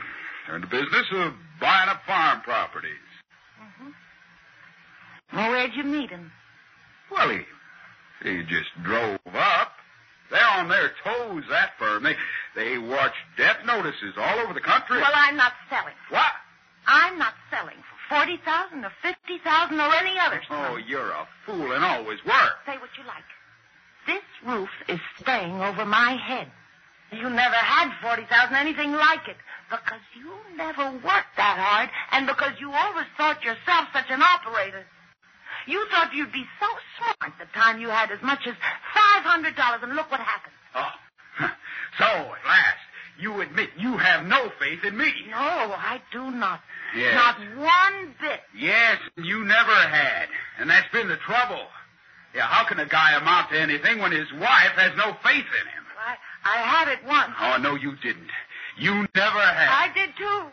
they're 0.46 0.56
in 0.58 0.62
the 0.62 0.68
business 0.68 1.08
of 1.14 1.34
buying 1.60 1.90
up 1.90 2.02
farm 2.06 2.42
properties. 2.42 2.92
Well, 5.34 5.50
where'd 5.50 5.74
you 5.76 5.84
meet 5.86 6.10
him? 6.10 6.30
Well, 7.10 7.30
he, 7.30 7.40
he 8.30 8.44
just 8.44 8.70
drove 8.84 9.18
up. 9.34 9.71
They're 10.32 10.48
on 10.58 10.70
their 10.70 10.92
toes, 11.04 11.44
that 11.50 11.72
firm. 11.78 12.04
They, 12.04 12.16
they 12.56 12.78
watch 12.78 13.14
death 13.38 13.58
notices 13.66 14.16
all 14.18 14.40
over 14.40 14.54
the 14.54 14.62
country. 14.62 14.98
Well, 14.98 15.12
I'm 15.14 15.36
not 15.36 15.54
selling. 15.70 15.94
What? 16.10 16.32
I'm 16.88 17.20
not 17.20 17.34
selling 17.52 17.76
for 17.76 18.16
forty 18.16 18.38
thousand 18.44 18.84
or 18.84 18.92
fifty 19.02 19.38
thousand 19.44 19.80
or 19.80 19.94
any 19.94 20.18
other 20.18 20.42
sum. 20.48 20.58
Oh, 20.72 20.78
you're 20.78 21.12
a 21.12 21.28
fool 21.46 21.72
and 21.74 21.84
always 21.84 22.24
were. 22.26 22.50
Say 22.66 22.78
what 22.80 22.90
you 22.98 23.06
like. 23.06 23.24
This 24.08 24.24
roof 24.48 24.70
is 24.88 25.00
staying 25.20 25.62
over 25.62 25.86
my 25.86 26.16
head. 26.16 26.48
You 27.12 27.30
never 27.30 27.56
had 27.56 27.92
forty 28.02 28.24
thousand, 28.26 28.56
anything 28.56 28.94
like 28.94 29.28
it, 29.28 29.38
because 29.70 30.02
you 30.18 30.32
never 30.56 30.92
worked 30.92 31.36
that 31.38 31.58
hard, 31.60 31.90
and 32.12 32.26
because 32.26 32.54
you 32.60 32.72
always 32.72 33.06
thought 33.18 33.44
yourself 33.44 33.90
such 33.94 34.10
an 34.10 34.22
operator. 34.24 34.86
You 35.68 35.86
thought 35.92 36.14
you'd 36.14 36.32
be 36.32 36.46
so 36.60 36.68
smart 36.98 37.34
the 37.40 37.46
time 37.54 37.80
you 37.80 37.90
had 37.90 38.12
as 38.12 38.22
much 38.22 38.40
as 38.48 38.56
five 38.94 39.24
hundred 39.24 39.56
dollars, 39.56 39.82
and 39.84 39.96
look 39.96 40.10
what 40.12 40.20
happened. 40.20 40.54
Oh. 40.76 41.48
So, 41.98 42.06
at 42.06 42.46
last, 42.48 42.80
you 43.20 43.42
admit 43.42 43.70
you 43.78 43.98
have 43.98 44.26
no 44.26 44.50
faith 44.60 44.80
in 44.86 44.98
me. 44.98 45.12
No, 45.30 45.36
I 45.38 46.02
do 46.12 46.32
not. 46.32 46.62
Yes. 46.96 47.14
Not 47.14 47.38
one 47.58 48.16
bit. 48.20 48.40
Yes, 48.58 48.98
you 49.18 49.44
never 49.44 49.74
had. 49.76 50.28
And 50.58 50.70
that's 50.70 50.90
been 50.94 51.10
the 51.10 51.18
trouble. 51.18 51.62
Yeah, 52.34 52.44
how 52.48 52.66
can 52.68 52.80
a 52.80 52.86
guy 52.88 53.18
amount 53.18 53.52
to 53.52 53.60
anything 53.60 54.00
when 54.00 54.14
his 54.14 54.32
wife 54.40 54.72
has 54.78 54.96
no 54.98 55.14
faith 55.22 55.46
in 55.46 55.68
him? 55.68 55.84
I, 56.00 56.16
I 56.46 56.58
had 56.64 56.88
it 56.88 57.00
once. 57.06 57.34
Oh, 57.40 57.58
no, 57.62 57.76
you 57.76 57.96
didn't. 58.02 58.32
You 58.80 59.06
never 59.14 59.40
had. 59.40 59.68
I 59.70 59.92
did 59.94 60.10
too. 60.18 60.44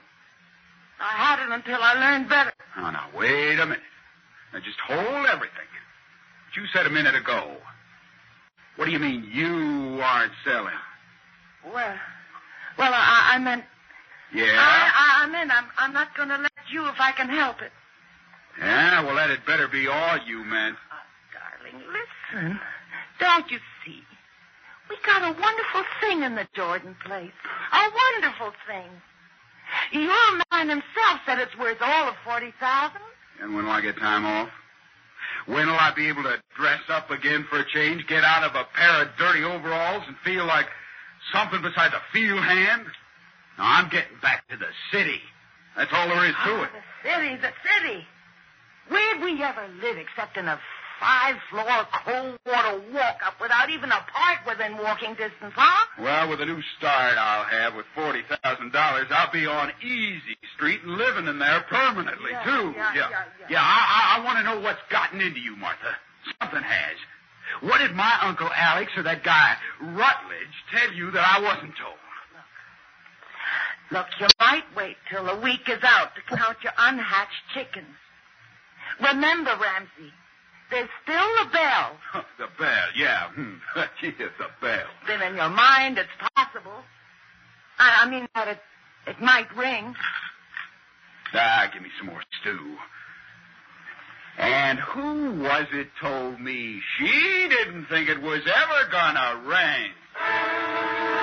I 1.01 1.13
had 1.17 1.47
it 1.47 1.53
until 1.53 1.81
I 1.81 1.95
learned 1.95 2.29
better. 2.29 2.53
Oh, 2.77 2.91
now, 2.91 3.07
wait 3.17 3.59
a 3.61 3.65
minute. 3.65 3.83
Now, 4.53 4.61
just 4.61 4.79
hold 4.81 5.27
everything. 5.27 5.69
What 6.47 6.57
you 6.57 6.67
said 6.73 6.87
a 6.87 6.91
minute 6.91 7.15
ago. 7.15 7.57
What 8.77 8.87
do 8.87 8.91
you 8.93 8.99
mean 8.99 9.29
you 9.33 10.01
aren't 10.01 10.33
selling? 10.45 10.75
Well, 11.65 11.97
well, 12.79 12.93
I, 12.95 13.33
I 13.35 13.39
meant, 13.39 13.65
Yeah? 14.33 14.45
I, 14.45 14.91
I, 14.95 15.25
I 15.25 15.27
meant 15.27 15.51
I'm, 15.51 15.65
I'm 15.77 15.93
not 15.93 16.17
going 16.17 16.29
to 16.29 16.39
let 16.39 16.53
you 16.73 16.87
if 16.87 16.95
I 17.01 17.13
can 17.13 17.29
help 17.29 17.61
it. 17.61 17.73
Yeah, 18.59 19.05
well, 19.05 19.17
that 19.17 19.31
had 19.31 19.45
better 19.47 19.69
be 19.69 19.87
all 19.87 20.19
you 20.27 20.45
meant. 20.45 20.77
Oh, 20.77 20.95
ah, 20.95 21.61
darling, 21.61 21.83
listen. 21.87 22.61
Don't 23.21 23.51
you 23.51 23.59
see? 23.85 24.03
We 24.89 24.97
got 25.05 25.23
a 25.23 25.39
wonderful 25.39 25.85
thing 26.01 26.23
in 26.23 26.35
the 26.35 26.47
Jordan 26.55 26.97
place. 27.05 27.33
A 27.73 27.91
wonderful 28.15 28.53
thing. 28.67 28.89
Your 29.93 30.39
man 30.51 30.69
himself 30.69 31.21
said 31.27 31.39
it's 31.39 31.57
worth 31.59 31.77
all 31.83 32.09
of 32.09 32.15
forty 32.25 32.53
thousand. 32.59 33.03
And 33.41 33.55
when 33.55 33.65
will 33.65 33.73
I 33.73 33.81
get 33.81 33.97
time 33.99 34.25
off? 34.25 34.49
When 35.47 35.67
will 35.67 35.79
I 35.79 35.93
be 35.95 36.09
able 36.09 36.23
to 36.25 36.37
dress 36.57 36.81
up 36.89 37.11
again 37.11 37.47
for 37.49 37.61
a 37.61 37.65
change, 37.69 38.07
get 38.07 38.25
out 38.25 38.45
of 38.45 38.55
a 38.55 38.65
pair 38.75 39.03
of 39.03 39.09
dirty 39.19 39.45
overalls, 39.45 40.03
and 40.07 40.17
feel 40.25 40.45
like 40.45 40.67
something 41.33 41.63
besides 41.63 41.95
a 41.95 42.03
field 42.13 42.43
hand? 42.43 42.85
Now, 43.57 43.65
I'm 43.79 43.89
getting 43.89 44.19
back 44.21 44.47
to 44.49 44.57
the 44.57 44.69
city. 44.93 45.21
That's 45.77 45.91
all 45.93 46.09
there 46.09 46.25
is 46.27 46.35
to 46.45 46.51
Oh, 46.51 46.63
it. 46.65 46.71
the 46.73 47.11
city, 47.11 47.37
the 47.37 47.53
city. 47.65 48.07
Where'd 48.89 49.23
we 49.23 49.43
ever 49.43 49.69
live 49.83 49.97
except 49.99 50.37
in 50.37 50.49
a 50.49 50.59
five-floor 51.01 51.87
cold 52.05 52.39
water 52.47 52.81
walk-up 52.93 53.41
without 53.41 53.71
even 53.71 53.91
a 53.91 54.01
park 54.13 54.39
within 54.47 54.77
walking 54.79 55.11
distance, 55.15 55.53
huh? 55.55 55.87
Well, 56.03 56.29
with 56.31 56.41
a 56.41 56.47
new 56.47 56.61
start 56.79 57.17
I'll 57.17 57.45
have 57.45 57.75
with 57.75 57.87
forty 57.95 58.23
thousand 58.43 58.73
dollars, 58.73 59.07
I'll 59.11 59.33
be 59.33 59.47
on 59.47 59.71
Easy 59.83 60.37
Street 60.57 60.81
and 60.83 60.95
living 60.97 61.27
in 61.27 61.39
there 61.39 61.61
permanently 61.69 62.31
Yeah, 62.33 62.45
too. 62.45 62.73
yeah, 62.77 62.95
yeah, 62.95 63.09
yeah. 63.11 63.47
yeah. 63.51 63.61
I, 63.63 64.19
I, 64.19 64.21
I 64.21 64.25
want 64.25 64.39
to 64.39 64.45
know 64.45 64.61
what's 64.61 64.83
gotten 64.91 65.21
into 65.21 65.41
you, 65.41 65.57
Martha. 65.57 65.95
Something 66.41 66.63
has. 66.63 66.97
What 67.63 67.79
did 67.79 67.95
my 67.95 68.19
uncle 68.23 68.51
Alex 68.55 68.93
or 68.97 69.03
that 69.05 69.25
guy 69.25 69.57
Rutledge 69.81 70.57
tell 70.73 70.93
you 70.93 71.11
that 71.13 71.25
I 71.25 71.41
wasn't 71.43 71.73
told? 71.81 71.97
Look, 73.91 74.07
you 74.21 74.27
might 74.39 74.65
wait 74.77 74.97
till 75.11 75.25
the 75.25 75.37
week 75.37 75.67
is 75.69 75.83
out 75.83 76.11
to 76.15 76.37
count 76.37 76.59
your 76.63 76.75
unhatched 76.77 77.43
chickens. 77.55 77.97
Remember, 79.01 79.51
Ramsey, 79.59 80.13
there's 80.71 80.89
still 81.03 81.29
the 81.45 81.51
bell. 81.51 81.97
the 82.39 82.49
bell, 82.59 82.87
yeah. 82.97 83.29
Hmm. 83.31 83.55
Gee, 84.01 84.11
the 84.11 84.31
bell. 84.61 84.87
Then 85.07 85.23
in 85.23 85.37
your 85.37 85.49
mind, 85.49 85.99
it's 85.99 86.09
possible. 86.35 86.83
I, 87.79 88.05
I 88.05 88.11
mean 88.11 88.29
that 88.35 88.49
it, 88.49 88.59
it 89.07 89.21
might 89.21 89.55
ring. 89.57 89.95
Ah, 91.35 91.71
give 91.73 91.83
me 91.83 91.91
some 91.99 92.07
more 92.07 92.23
stew. 92.41 92.77
And 94.39 94.79
who 94.79 95.43
was 95.43 95.67
it 95.73 95.89
told 96.01 96.41
me 96.41 96.81
she 96.97 97.49
didn't 97.49 97.87
think 97.87 98.09
it 98.09 98.23
was 98.23 98.41
ever 98.47 98.91
gonna 98.91 99.43
rain? 99.45 101.18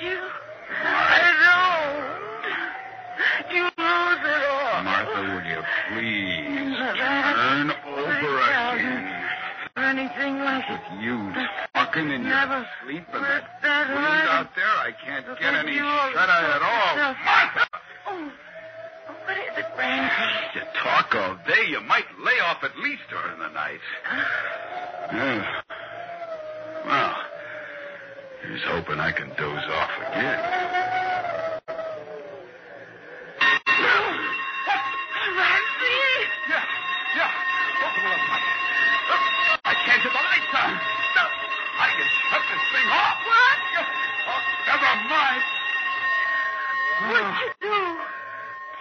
You. 0.00 0.18
I 0.84 1.20
don't. 1.44 2.14
You 3.54 3.62
lose 3.64 4.22
it 4.24 4.42
all. 4.50 4.82
Martha, 4.82 5.20
will 5.22 5.46
you 5.46 5.62
please 5.92 6.76
turn 6.98 7.70
over 7.86 8.40
again? 8.74 9.04
Anything 9.76 10.38
like 10.38 10.64
it. 10.68 10.80
With 10.92 11.02
you 11.02 11.32
talking 11.74 12.10
in 12.10 12.22
your 12.22 12.30
Never 12.30 12.66
sleep 12.84 13.04
and 13.12 13.24
that 13.24 13.44
that 13.62 13.88
wind 13.88 14.28
out 14.28 14.48
there, 14.56 14.64
I 14.66 14.92
can't 15.04 15.28
Look 15.28 15.40
get 15.40 15.54
any 15.54 15.74
shut 15.76 15.84
eye 15.84 16.56
at 16.56 16.62
all. 16.62 16.94
yourself. 16.96 17.16
Martha! 17.24 17.66
Oh, 18.06 18.32
what 19.26 19.36
is 19.36 19.58
it, 19.58 19.66
Ramsey? 19.76 20.58
You 20.58 20.62
talk 20.82 21.14
all 21.14 21.36
day, 21.46 21.66
you 21.68 21.80
might 21.82 22.06
lay 22.24 22.38
off 22.46 22.62
at 22.62 22.76
least 22.78 23.02
during 23.10 23.38
the 23.38 23.48
night. 23.48 23.80
Uh, 24.10 24.24
yeah. 25.12 25.60
Well, 28.54 28.62
here's 28.62 28.70
hoping 28.70 29.00
I 29.00 29.10
can 29.10 29.30
doze 29.34 29.66
off 29.66 29.90
again. 29.98 30.38
Ramsey! 35.34 35.98
Yeah, 36.46 36.62
yeah. 37.18 37.34
Open 37.82 37.98
it 37.98 38.14
up, 38.14 38.22
Mike. 38.30 38.46
I 39.64 39.74
can't 39.74 40.02
get 40.06 40.12
the 40.14 40.22
lights 40.22 40.54
on. 40.54 40.70
No, 40.70 41.24
I 41.82 41.86
can 41.98 42.06
shut 42.30 42.42
this 42.46 42.62
thing 42.70 42.88
off. 42.94 43.18
What? 43.26 43.58
Oh, 44.30 44.38
never 44.70 44.92
mind. 45.10 45.42
What'd 47.10 47.34
you 47.42 47.50
do? 47.58 47.78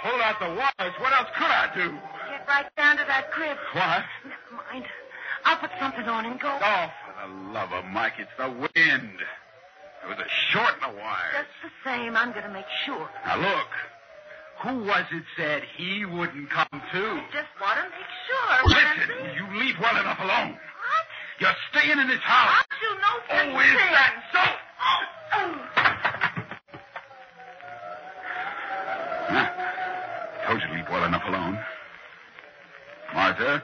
Pull 0.03 0.21
out 0.21 0.37
the 0.37 0.53
wires. 0.53 0.95
What 1.01 1.13
else 1.17 1.33
could 1.33 1.49
I 1.49 1.73
do? 1.73 1.97
Get 2.29 2.45
right 2.47 2.69
down 2.77 2.97
to 2.97 3.05
that 3.07 3.31
crib. 3.31 3.57
What? 3.73 4.05
Never 4.21 4.53
mind. 4.69 4.85
I'll 5.45 5.57
put 5.57 5.71
something 5.79 6.05
on 6.05 6.25
and 6.27 6.39
go. 6.39 6.59
Oh, 6.61 6.91
for 7.07 7.27
the 7.27 7.33
love 7.51 7.73
of 7.73 7.85
Mike, 7.85 8.13
it's 8.19 8.29
the 8.37 8.49
wind. 8.51 9.17
There 10.03 10.09
was 10.11 10.19
a 10.19 10.29
short 10.51 10.73
in 10.75 10.93
the 10.93 10.99
wires. 10.99 11.33
Just 11.33 11.55
the 11.63 11.71
same, 11.89 12.15
I'm 12.17 12.31
going 12.31 12.43
to 12.43 12.51
make 12.51 12.67
sure. 12.85 13.09
Now 13.25 13.37
look, 13.39 13.69
who 14.63 14.83
was 14.83 15.05
it 15.11 15.23
said 15.37 15.63
he 15.77 16.05
wouldn't 16.05 16.49
come 16.49 16.67
too? 16.91 17.19
Just 17.31 17.47
want 17.61 17.79
to 17.79 17.87
make 17.87 18.11
sure. 18.27 18.67
Listen, 18.67 19.35
you 19.35 19.59
leave 19.59 19.75
well 19.79 19.95
enough 19.99 20.19
alone. 20.19 20.51
What? 20.51 21.05
You're 21.39 21.55
staying 21.71 21.99
in 21.99 22.07
this 22.07 22.19
house. 22.21 22.51
How'd 22.51 22.81
you 22.81 22.91
know 22.99 23.15
such 23.29 23.47
Oh, 23.47 23.59
is 23.59 23.65
thing? 23.65 23.91
that 23.95 24.13
so? 24.33 24.43
Oh. 25.33 25.49
Huh. 29.33 30.47
Told 30.47 30.61
you 30.61 30.67
to 30.67 30.73
leave 30.73 30.89
well 30.91 31.03
enough 31.05 31.23
alone. 31.27 31.57
Martha? 33.13 33.63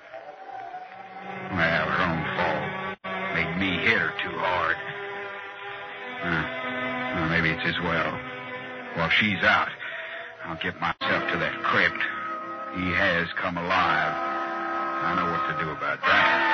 Well, 1.52 1.86
her 1.90 2.00
own 2.08 2.24
fault. 2.38 3.36
Made 3.36 3.58
me 3.60 3.78
hit 3.86 3.98
her 3.98 4.14
too 4.24 4.38
hard. 4.38 4.78
As 7.66 7.76
well. 7.84 8.18
While 8.96 9.10
she's 9.10 9.44
out, 9.44 9.70
I'll 10.46 10.58
get 10.64 10.80
myself 10.80 11.32
to 11.32 11.38
that 11.38 11.62
crypt. 11.62 12.02
He 12.74 12.90
has 12.96 13.28
come 13.34 13.58
alive. 13.58 14.14
I 15.04 15.16
know 15.16 15.30
what 15.30 15.58
to 15.58 15.66
do 15.66 15.70
about 15.72 16.00
that. 16.02 16.49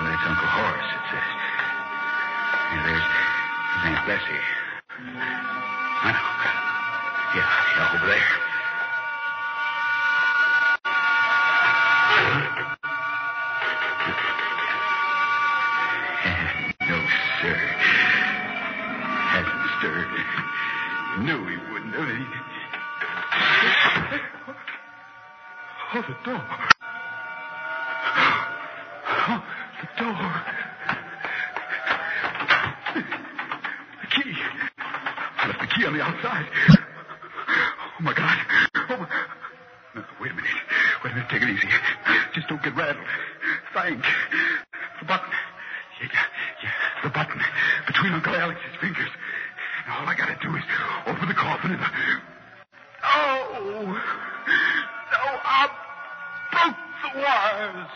Know 0.00 0.08
that's 0.08 0.24
Uncle 0.24 0.48
Horace, 0.48 0.80
it 0.80 1.04
says. 1.12 1.20
Uh, 1.20 1.76
yeah, 2.72 2.82
there's, 2.88 3.04
there's 3.04 3.84
Aunt 3.84 4.06
Bessie. 4.08 4.40
I 6.00 6.16
know. 6.16 6.24
Yeah, 7.36 7.44
yeah, 7.76 7.92
over 7.92 8.08
there. 8.08 8.28
no, 16.88 16.96
sir. 17.42 17.56
Hasn't 19.36 19.68
stirred. 19.78 20.08
Knew 21.26 21.40
he 21.46 21.56
wouldn't 21.72 21.94
have. 21.94 22.08
He... 22.08 22.24
Oh, 25.92 26.02
the 26.02 26.14
door. 26.24 26.40
Oh, 29.28 29.42
the 29.80 29.86
door. 30.02 30.30
The 32.94 34.06
key. 34.10 34.32
I 34.78 35.46
left 35.48 35.60
the 35.60 35.66
key 35.66 35.84
on 35.86 35.92
the 35.94 36.00
outside. 36.02 36.46
Oh, 36.68 38.02
my 38.02 38.14
God. 38.14 38.38
Oh, 38.90 38.96
my... 38.98 39.08
No, 39.96 40.04
wait 40.20 40.30
a 40.30 40.34
minute. 40.34 40.50
Wait 41.04 41.10
a 41.10 41.14
minute. 41.16 41.28
Take 41.28 41.42
it 41.42 41.48
easy. 41.50 41.68
Just 42.34 42.48
don't 42.48 42.62
get 42.62 42.76
rattled. 42.76 43.04
Think. 43.74 44.04
The 45.00 45.06
button. 45.06 45.30
Yeah, 46.00 46.08
yeah, 46.12 46.24
yeah. 46.62 46.99
The 47.10 47.18
button. 47.18 47.40
Between 47.88 48.12
Uncle 48.12 48.36
Alex's 48.36 48.76
fingers. 48.80 49.08
And 49.84 49.94
all 49.94 50.06
I 50.06 50.14
gotta 50.14 50.38
do 50.40 50.54
is 50.54 50.62
open 51.06 51.26
the 51.26 51.34
coffin 51.34 51.72
and... 51.72 51.80
Oh! 53.02 53.82
No, 55.10 55.22
I 55.42 55.68
broke 56.52 56.76
the 57.02 57.10
wires. 57.18 57.90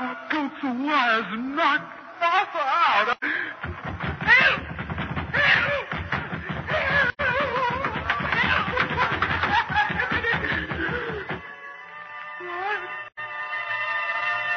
I 0.00 0.16
broke 0.28 0.52
the 0.60 0.72
wires 0.82 1.26
and 1.30 1.54
knocked 1.54 1.86
Martha 2.18 2.58
out. 2.58 3.16
Help! 4.26 4.62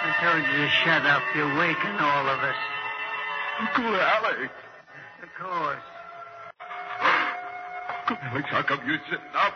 I 0.01 0.09
told 0.23 0.41
you 0.41 0.57
to 0.57 0.69
shut 0.69 1.05
up. 1.05 1.21
You're 1.35 1.55
waking 1.59 1.99
all 1.99 2.27
of 2.29 2.39
us. 2.39 2.74
Uncle 3.59 3.95
Alex. 3.95 4.51
Of 5.23 5.29
course. 5.39 5.85
Uncle 8.09 8.17
Alex, 8.31 8.49
how 8.49 8.61
come 8.63 8.79
you're 8.85 8.99
sitting 9.09 9.35
up? 9.35 9.53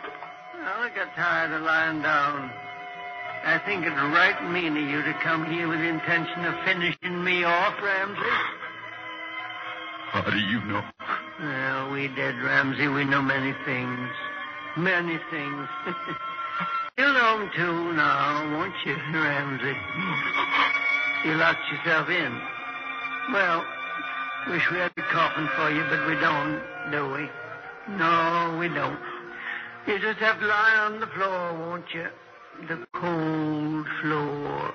Well, 0.54 0.80
I 0.80 0.90
got 0.94 1.14
tired 1.14 1.52
of 1.52 1.62
lying 1.62 2.02
down. 2.02 2.50
I 3.44 3.58
think 3.64 3.86
it's 3.86 3.96
right 3.96 4.36
mean 4.50 4.76
of 4.76 4.82
you 4.82 5.02
to 5.02 5.12
come 5.22 5.50
here 5.50 5.66
with 5.68 5.78
the 5.78 5.88
intention 5.88 6.44
of 6.44 6.54
finishing 6.64 7.24
me 7.24 7.44
off, 7.44 7.74
Ramsey. 7.82 8.20
How 10.10 10.22
do 10.22 10.38
you 10.38 10.60
know? 10.64 10.82
Well, 11.40 11.90
we 11.90 12.08
did, 12.08 12.36
Ramsey. 12.42 12.88
We 12.88 13.04
know 13.04 13.22
many 13.22 13.54
things. 13.64 14.10
Many 14.76 15.18
things. 15.30 15.68
you 16.98 17.04
know 17.04 17.40
'em 17.40 17.50
too 17.56 17.92
now, 17.94 18.58
won't 18.58 18.74
you, 18.84 18.96
Ramsey? 19.14 19.76
You 21.24 21.34
locked 21.36 21.64
yourself 21.72 22.08
in. 22.10 22.40
Well, 23.32 23.64
wish 24.48 24.70
we 24.70 24.78
had 24.78 24.92
a 24.96 25.02
coffin 25.02 25.48
for 25.56 25.70
you, 25.70 25.82
but 25.88 26.06
we 26.06 26.14
don't, 26.20 26.60
do 26.90 27.12
we? 27.12 27.28
No, 27.96 28.56
we 28.58 28.68
don't. 28.68 28.98
You 29.86 29.98
just 29.98 30.18
have 30.18 30.38
to 30.40 30.46
lie 30.46 30.76
on 30.86 31.00
the 31.00 31.06
floor, 31.08 31.52
won't 31.54 31.92
you? 31.92 32.06
The 32.68 32.86
cold 32.92 33.86
floor. 34.02 34.74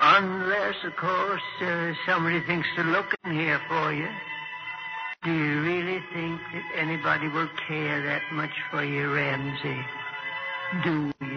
Unless, 0.00 0.84
of 0.84 0.96
course, 0.96 1.42
uh, 1.60 1.92
somebody 2.06 2.40
thinks 2.46 2.68
to 2.76 2.82
look 2.82 3.14
in 3.24 3.32
here 3.32 3.60
for 3.68 3.92
you. 3.92 4.08
Do 5.24 5.32
you 5.32 5.62
really 5.62 6.02
think 6.12 6.40
that 6.52 6.64
anybody 6.76 7.28
will 7.28 7.48
care 7.68 8.02
that 8.04 8.22
much 8.32 8.50
for 8.70 8.84
you, 8.84 9.14
Ramsey? 9.14 9.84
Do 10.82 11.12
you? 11.20 11.31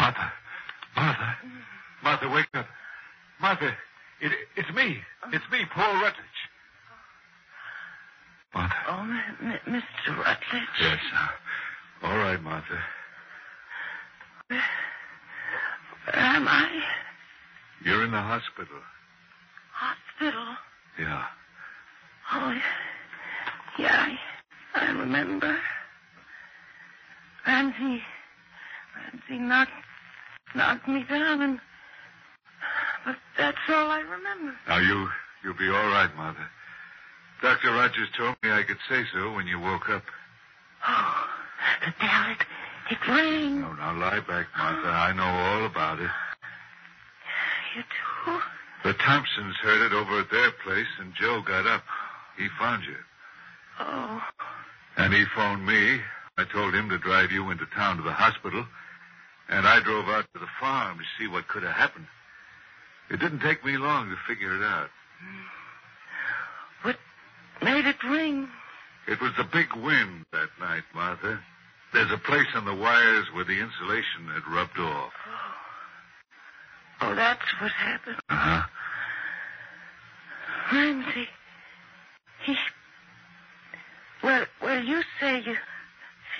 Martha. 0.00 0.32
Martha. 0.96 1.36
Martha, 2.02 2.28
wake 2.30 2.46
up. 2.54 2.66
Martha, 3.40 3.70
it, 4.22 4.32
it's 4.56 4.72
me. 4.74 4.96
It's 5.32 5.44
me, 5.52 5.58
Paul 5.74 5.94
Rutledge. 5.94 6.40
Martha. 8.54 8.74
Oh, 8.88 9.00
M- 9.00 9.58
M- 9.66 9.74
Mr. 9.74 10.16
Rutledge. 10.16 10.68
Yes. 10.80 10.98
uh, 11.14 12.06
all 12.06 12.16
right, 12.16 12.42
Martha. 12.42 12.78
Where 14.48 14.62
am 16.16 16.48
I? 16.48 16.80
You're 17.84 18.04
in 18.04 18.10
the 18.10 18.18
hospital. 18.20 18.80
Hospital. 19.72 20.56
Yeah. 20.98 21.24
Oh, 22.32 22.58
yeah, 23.78 24.06
I, 24.74 24.80
I 24.80 24.90
remember. 24.92 25.56
Ramsey, 27.46 28.02
Ramsey 28.96 29.38
knocked, 29.42 29.70
knocked 30.54 30.88
me 30.88 31.04
down, 31.08 31.42
and 31.42 31.60
but 33.04 33.16
that's 33.38 33.58
all 33.68 33.90
I 33.90 34.00
remember. 34.00 34.54
Now, 34.68 34.78
you, 34.78 35.08
you'll 35.42 35.54
be 35.56 35.68
all 35.68 35.88
right, 35.88 36.10
Martha. 36.16 36.46
Dr. 37.42 37.72
Rogers 37.72 38.08
told 38.16 38.36
me 38.42 38.50
I 38.50 38.62
could 38.62 38.76
say 38.88 39.02
so 39.14 39.32
when 39.32 39.46
you 39.46 39.58
woke 39.58 39.88
up. 39.88 40.02
Oh, 40.86 41.26
the 41.86 41.92
bell, 42.00 42.30
it, 42.32 42.92
it 42.92 43.08
rang. 43.08 43.64
Oh, 43.64 43.72
now 43.74 43.98
lie 43.98 44.20
back, 44.20 44.46
Martha. 44.56 44.88
I 44.88 45.12
know 45.14 45.22
all 45.24 45.64
about 45.66 46.00
it. 46.00 46.10
You 47.76 47.82
too? 47.82 48.38
The 48.84 48.92
Thompsons 48.94 49.56
heard 49.62 49.86
it 49.86 49.92
over 49.94 50.20
at 50.20 50.30
their 50.30 50.50
place, 50.64 50.88
and 50.98 51.14
Joe 51.14 51.42
got 51.46 51.66
up. 51.66 51.82
He 52.36 52.48
found 52.58 52.82
you. 52.84 52.96
Oh, 53.80 54.20
And 54.98 55.12
he 55.14 55.24
phoned 55.34 55.64
me. 55.66 56.00
I 56.36 56.44
told 56.44 56.74
him 56.74 56.88
to 56.90 56.98
drive 56.98 57.30
you 57.30 57.50
into 57.50 57.66
town 57.74 57.96
to 57.98 58.02
the 58.02 58.12
hospital. 58.12 58.66
And 59.50 59.66
I 59.66 59.80
drove 59.82 60.08
out 60.08 60.26
to 60.32 60.38
the 60.38 60.46
farm 60.60 60.98
to 60.98 61.04
see 61.18 61.26
what 61.28 61.48
could 61.48 61.64
have 61.64 61.72
happened. 61.72 62.06
It 63.10 63.18
didn't 63.18 63.40
take 63.40 63.64
me 63.64 63.76
long 63.76 64.08
to 64.08 64.16
figure 64.28 64.56
it 64.56 64.62
out. 64.62 64.88
what 66.82 66.96
made 67.60 67.84
it 67.84 68.02
ring? 68.04 68.48
It 69.08 69.20
was 69.20 69.32
the 69.36 69.44
big 69.44 69.74
wind 69.74 70.24
that 70.32 70.50
night, 70.60 70.84
Martha. 70.94 71.40
There's 71.92 72.12
a 72.12 72.18
place 72.18 72.46
on 72.54 72.64
the 72.64 72.74
wires 72.74 73.26
where 73.34 73.44
the 73.44 73.58
insulation 73.58 74.28
had 74.32 74.46
rubbed 74.46 74.78
off. 74.78 75.12
Oh, 77.00 77.08
oh 77.10 77.14
that's 77.16 77.60
what 77.60 77.72
happened. 77.72 78.16
Uh-huh. 78.28 78.62
Ramsey, 80.72 81.28
he. 82.44 82.56
Well, 84.22 84.46
well, 84.62 84.84
you 84.84 85.02
say 85.18 85.40
you 85.40 85.56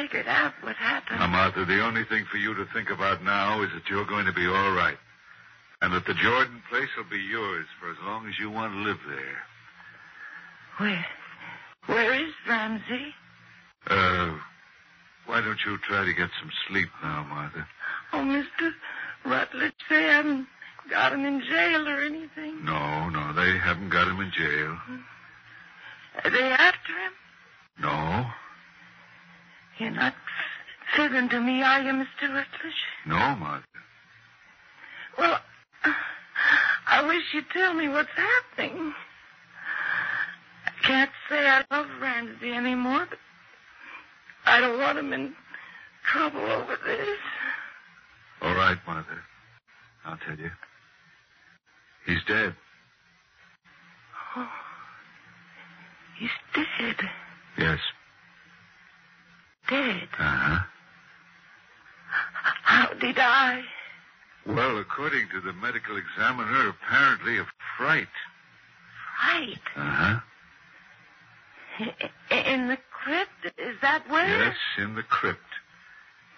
figured 0.00 0.28
out 0.28 0.52
what 0.62 0.76
happened. 0.76 1.20
Now, 1.20 1.26
Martha, 1.26 1.64
the 1.64 1.84
only 1.84 2.04
thing 2.04 2.24
for 2.30 2.38
you 2.38 2.54
to 2.54 2.64
think 2.72 2.90
about 2.90 3.22
now 3.22 3.62
is 3.62 3.68
that 3.74 3.82
you're 3.90 4.06
going 4.06 4.26
to 4.26 4.32
be 4.32 4.46
all 4.46 4.72
right. 4.72 4.96
And 5.82 5.92
that 5.94 6.06
the 6.06 6.14
Jordan 6.14 6.62
place 6.70 6.88
will 6.96 7.08
be 7.10 7.22
yours 7.30 7.66
for 7.80 7.90
as 7.90 7.96
long 8.04 8.26
as 8.28 8.38
you 8.38 8.50
want 8.50 8.72
to 8.72 8.78
live 8.80 8.98
there. 9.08 9.38
Where? 10.78 11.06
Where 11.86 12.14
is 12.14 12.32
Ramsey? 12.48 13.14
Uh, 13.86 14.36
why 15.26 15.40
don't 15.40 15.58
you 15.64 15.78
try 15.88 16.04
to 16.04 16.12
get 16.12 16.28
some 16.40 16.50
sleep 16.68 16.88
now, 17.02 17.26
Martha? 17.28 17.66
Oh, 18.12 18.18
Mr. 18.18 18.72
Rutledge, 19.24 19.72
they 19.88 20.02
haven't 20.02 20.46
got 20.90 21.12
him 21.12 21.24
in 21.24 21.40
jail 21.40 21.88
or 21.88 22.00
anything. 22.00 22.64
No, 22.64 23.08
no, 23.08 23.32
they 23.32 23.58
haven't 23.58 23.90
got 23.90 24.08
him 24.08 24.20
in 24.20 24.30
jail. 24.36 24.76
Are 26.24 26.30
they 26.30 26.42
after 26.42 26.92
him? 26.92 27.12
No, 27.80 28.26
You're 29.80 29.90
not 29.90 30.12
fibbing 30.94 31.30
to 31.30 31.40
me, 31.40 31.62
are 31.62 31.80
you, 31.80 31.92
Mr. 31.92 32.28
Rutledge? 32.28 32.80
no, 33.06 33.34
Martha. 33.36 33.64
Well, 35.18 35.38
I 36.86 37.06
wish 37.06 37.22
you'd 37.32 37.48
tell 37.50 37.72
me 37.72 37.88
what's 37.88 38.10
happening. 38.14 38.92
I 40.66 40.86
can't 40.86 41.10
say 41.30 41.46
I 41.46 41.64
love 41.70 41.86
Ramsey 42.00 42.52
anymore, 42.52 43.06
but 43.08 43.18
I 44.44 44.60
don't 44.60 44.78
want 44.78 44.98
him 44.98 45.14
in 45.14 45.32
trouble 46.12 46.40
over 46.40 46.76
this. 46.84 47.18
All 48.42 48.54
right, 48.54 48.76
Martha. 48.86 49.18
I'll 50.04 50.18
tell 50.26 50.36
you. 50.36 50.50
He's 52.04 52.22
dead. 52.28 52.54
Oh, 54.36 54.48
he's 56.18 56.30
dead. 56.54 56.96
Yes. 57.56 57.78
Dead. 59.70 60.08
Uh-huh. 60.18 60.58
How 62.64 62.92
did 62.94 63.18
I? 63.18 63.62
Well, 64.46 64.78
according 64.78 65.28
to 65.32 65.40
the 65.40 65.52
medical 65.52 65.96
examiner, 65.96 66.68
apparently 66.70 67.38
a 67.38 67.46
fright. 67.78 68.08
Fright? 69.22 69.60
Uh-huh. 69.76 70.20
In 72.30 72.68
the 72.68 72.78
crypt? 72.90 73.58
Is 73.58 73.76
that 73.80 74.02
where? 74.10 74.28
Yes, 74.28 74.56
in 74.78 74.96
the 74.96 75.02
crypt. 75.04 75.38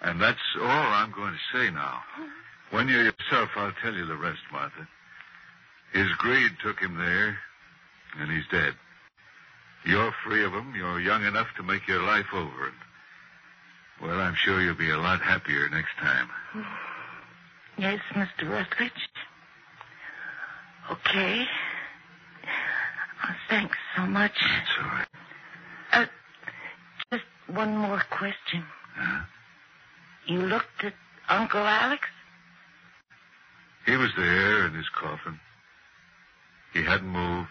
And 0.01 0.21
that's 0.21 0.37
all 0.61 0.67
I'm 0.67 1.11
going 1.11 1.33
to 1.33 1.57
say 1.57 1.71
now. 1.71 2.01
When 2.71 2.87
you're 2.87 3.03
yourself, 3.03 3.49
I'll 3.55 3.73
tell 3.81 3.93
you 3.93 4.05
the 4.05 4.17
rest, 4.17 4.41
Martha. 4.51 4.87
His 5.93 6.07
greed 6.17 6.51
took 6.63 6.79
him 6.79 6.97
there, 6.97 7.37
and 8.19 8.31
he's 8.31 8.45
dead. 8.51 8.73
You're 9.85 10.13
free 10.23 10.43
of 10.43 10.53
him. 10.53 10.73
You're 10.75 10.99
young 10.99 11.23
enough 11.23 11.47
to 11.57 11.63
make 11.63 11.87
your 11.87 12.03
life 12.03 12.31
over. 12.33 12.71
Well, 14.03 14.19
I'm 14.19 14.35
sure 14.35 14.61
you'll 14.61 14.75
be 14.75 14.89
a 14.89 14.97
lot 14.97 15.21
happier 15.21 15.69
next 15.69 15.95
time. 15.97 16.29
Yes, 17.77 17.99
Mr. 18.11 18.49
Rutledge. 18.49 18.91
Okay. 20.91 21.45
Oh, 23.23 23.35
thanks 23.49 23.77
so 23.95 24.01
much. 24.01 24.33
That's 24.41 24.69
all 24.81 24.89
right. 24.89 25.07
Uh, 25.93 26.05
just 27.13 27.23
one 27.47 27.77
more 27.77 28.03
question. 28.11 28.65
Huh? 28.93 29.23
You 30.27 30.39
looked 30.39 30.83
at 30.83 30.93
Uncle 31.29 31.61
Alex? 31.65 32.03
He 33.85 33.95
was 33.95 34.11
there 34.17 34.67
in 34.67 34.73
his 34.73 34.89
coffin. 34.89 35.39
He 36.73 36.83
hadn't 36.83 37.07
moved, 37.07 37.47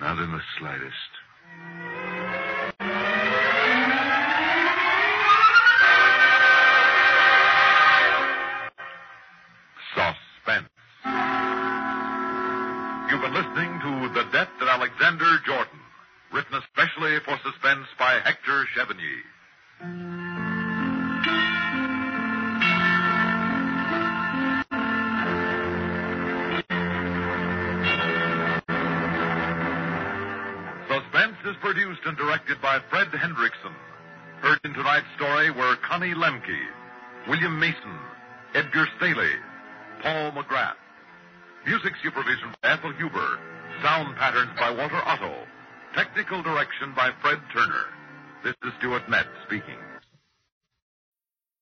not 0.00 0.18
in 0.18 0.32
the 0.32 0.42
slightest. 0.58 1.10
Alexander 14.98 15.38
Jordan, 15.44 15.78
written 16.32 16.54
especially 16.54 17.18
for 17.20 17.38
suspense 17.44 17.86
by 17.98 18.18
Hector 18.24 18.64
Chevigny. 18.74 19.20
Suspense 30.88 31.36
is 31.44 31.56
produced 31.60 32.00
and 32.06 32.16
directed 32.16 32.62
by 32.62 32.80
Fred 32.88 33.08
Hendrickson. 33.08 33.74
Heard 34.40 34.60
in 34.64 34.72
tonight's 34.72 35.06
story 35.16 35.50
were 35.50 35.76
Connie 35.86 36.14
Lembcke, 36.14 36.56
William 37.28 37.60
Mason, 37.60 37.98
Edgar 38.54 38.86
Stehli, 38.98 39.30
Paul 40.00 40.32
McGrath. 40.32 40.76
Music 41.66 41.92
supervision 42.02 42.54
by 42.62 42.70
Ethel 42.70 42.92
Huber. 42.92 43.55
Sound 43.82 44.16
patterns 44.16 44.50
by 44.58 44.70
Walter 44.70 45.02
Otto. 45.04 45.34
Technical 45.94 46.42
direction 46.42 46.94
by 46.96 47.10
Fred 47.20 47.38
Turner. 47.52 47.84
This 48.42 48.54
is 48.64 48.72
Stuart 48.78 49.08
Metz 49.08 49.28
speaking. 49.46 49.76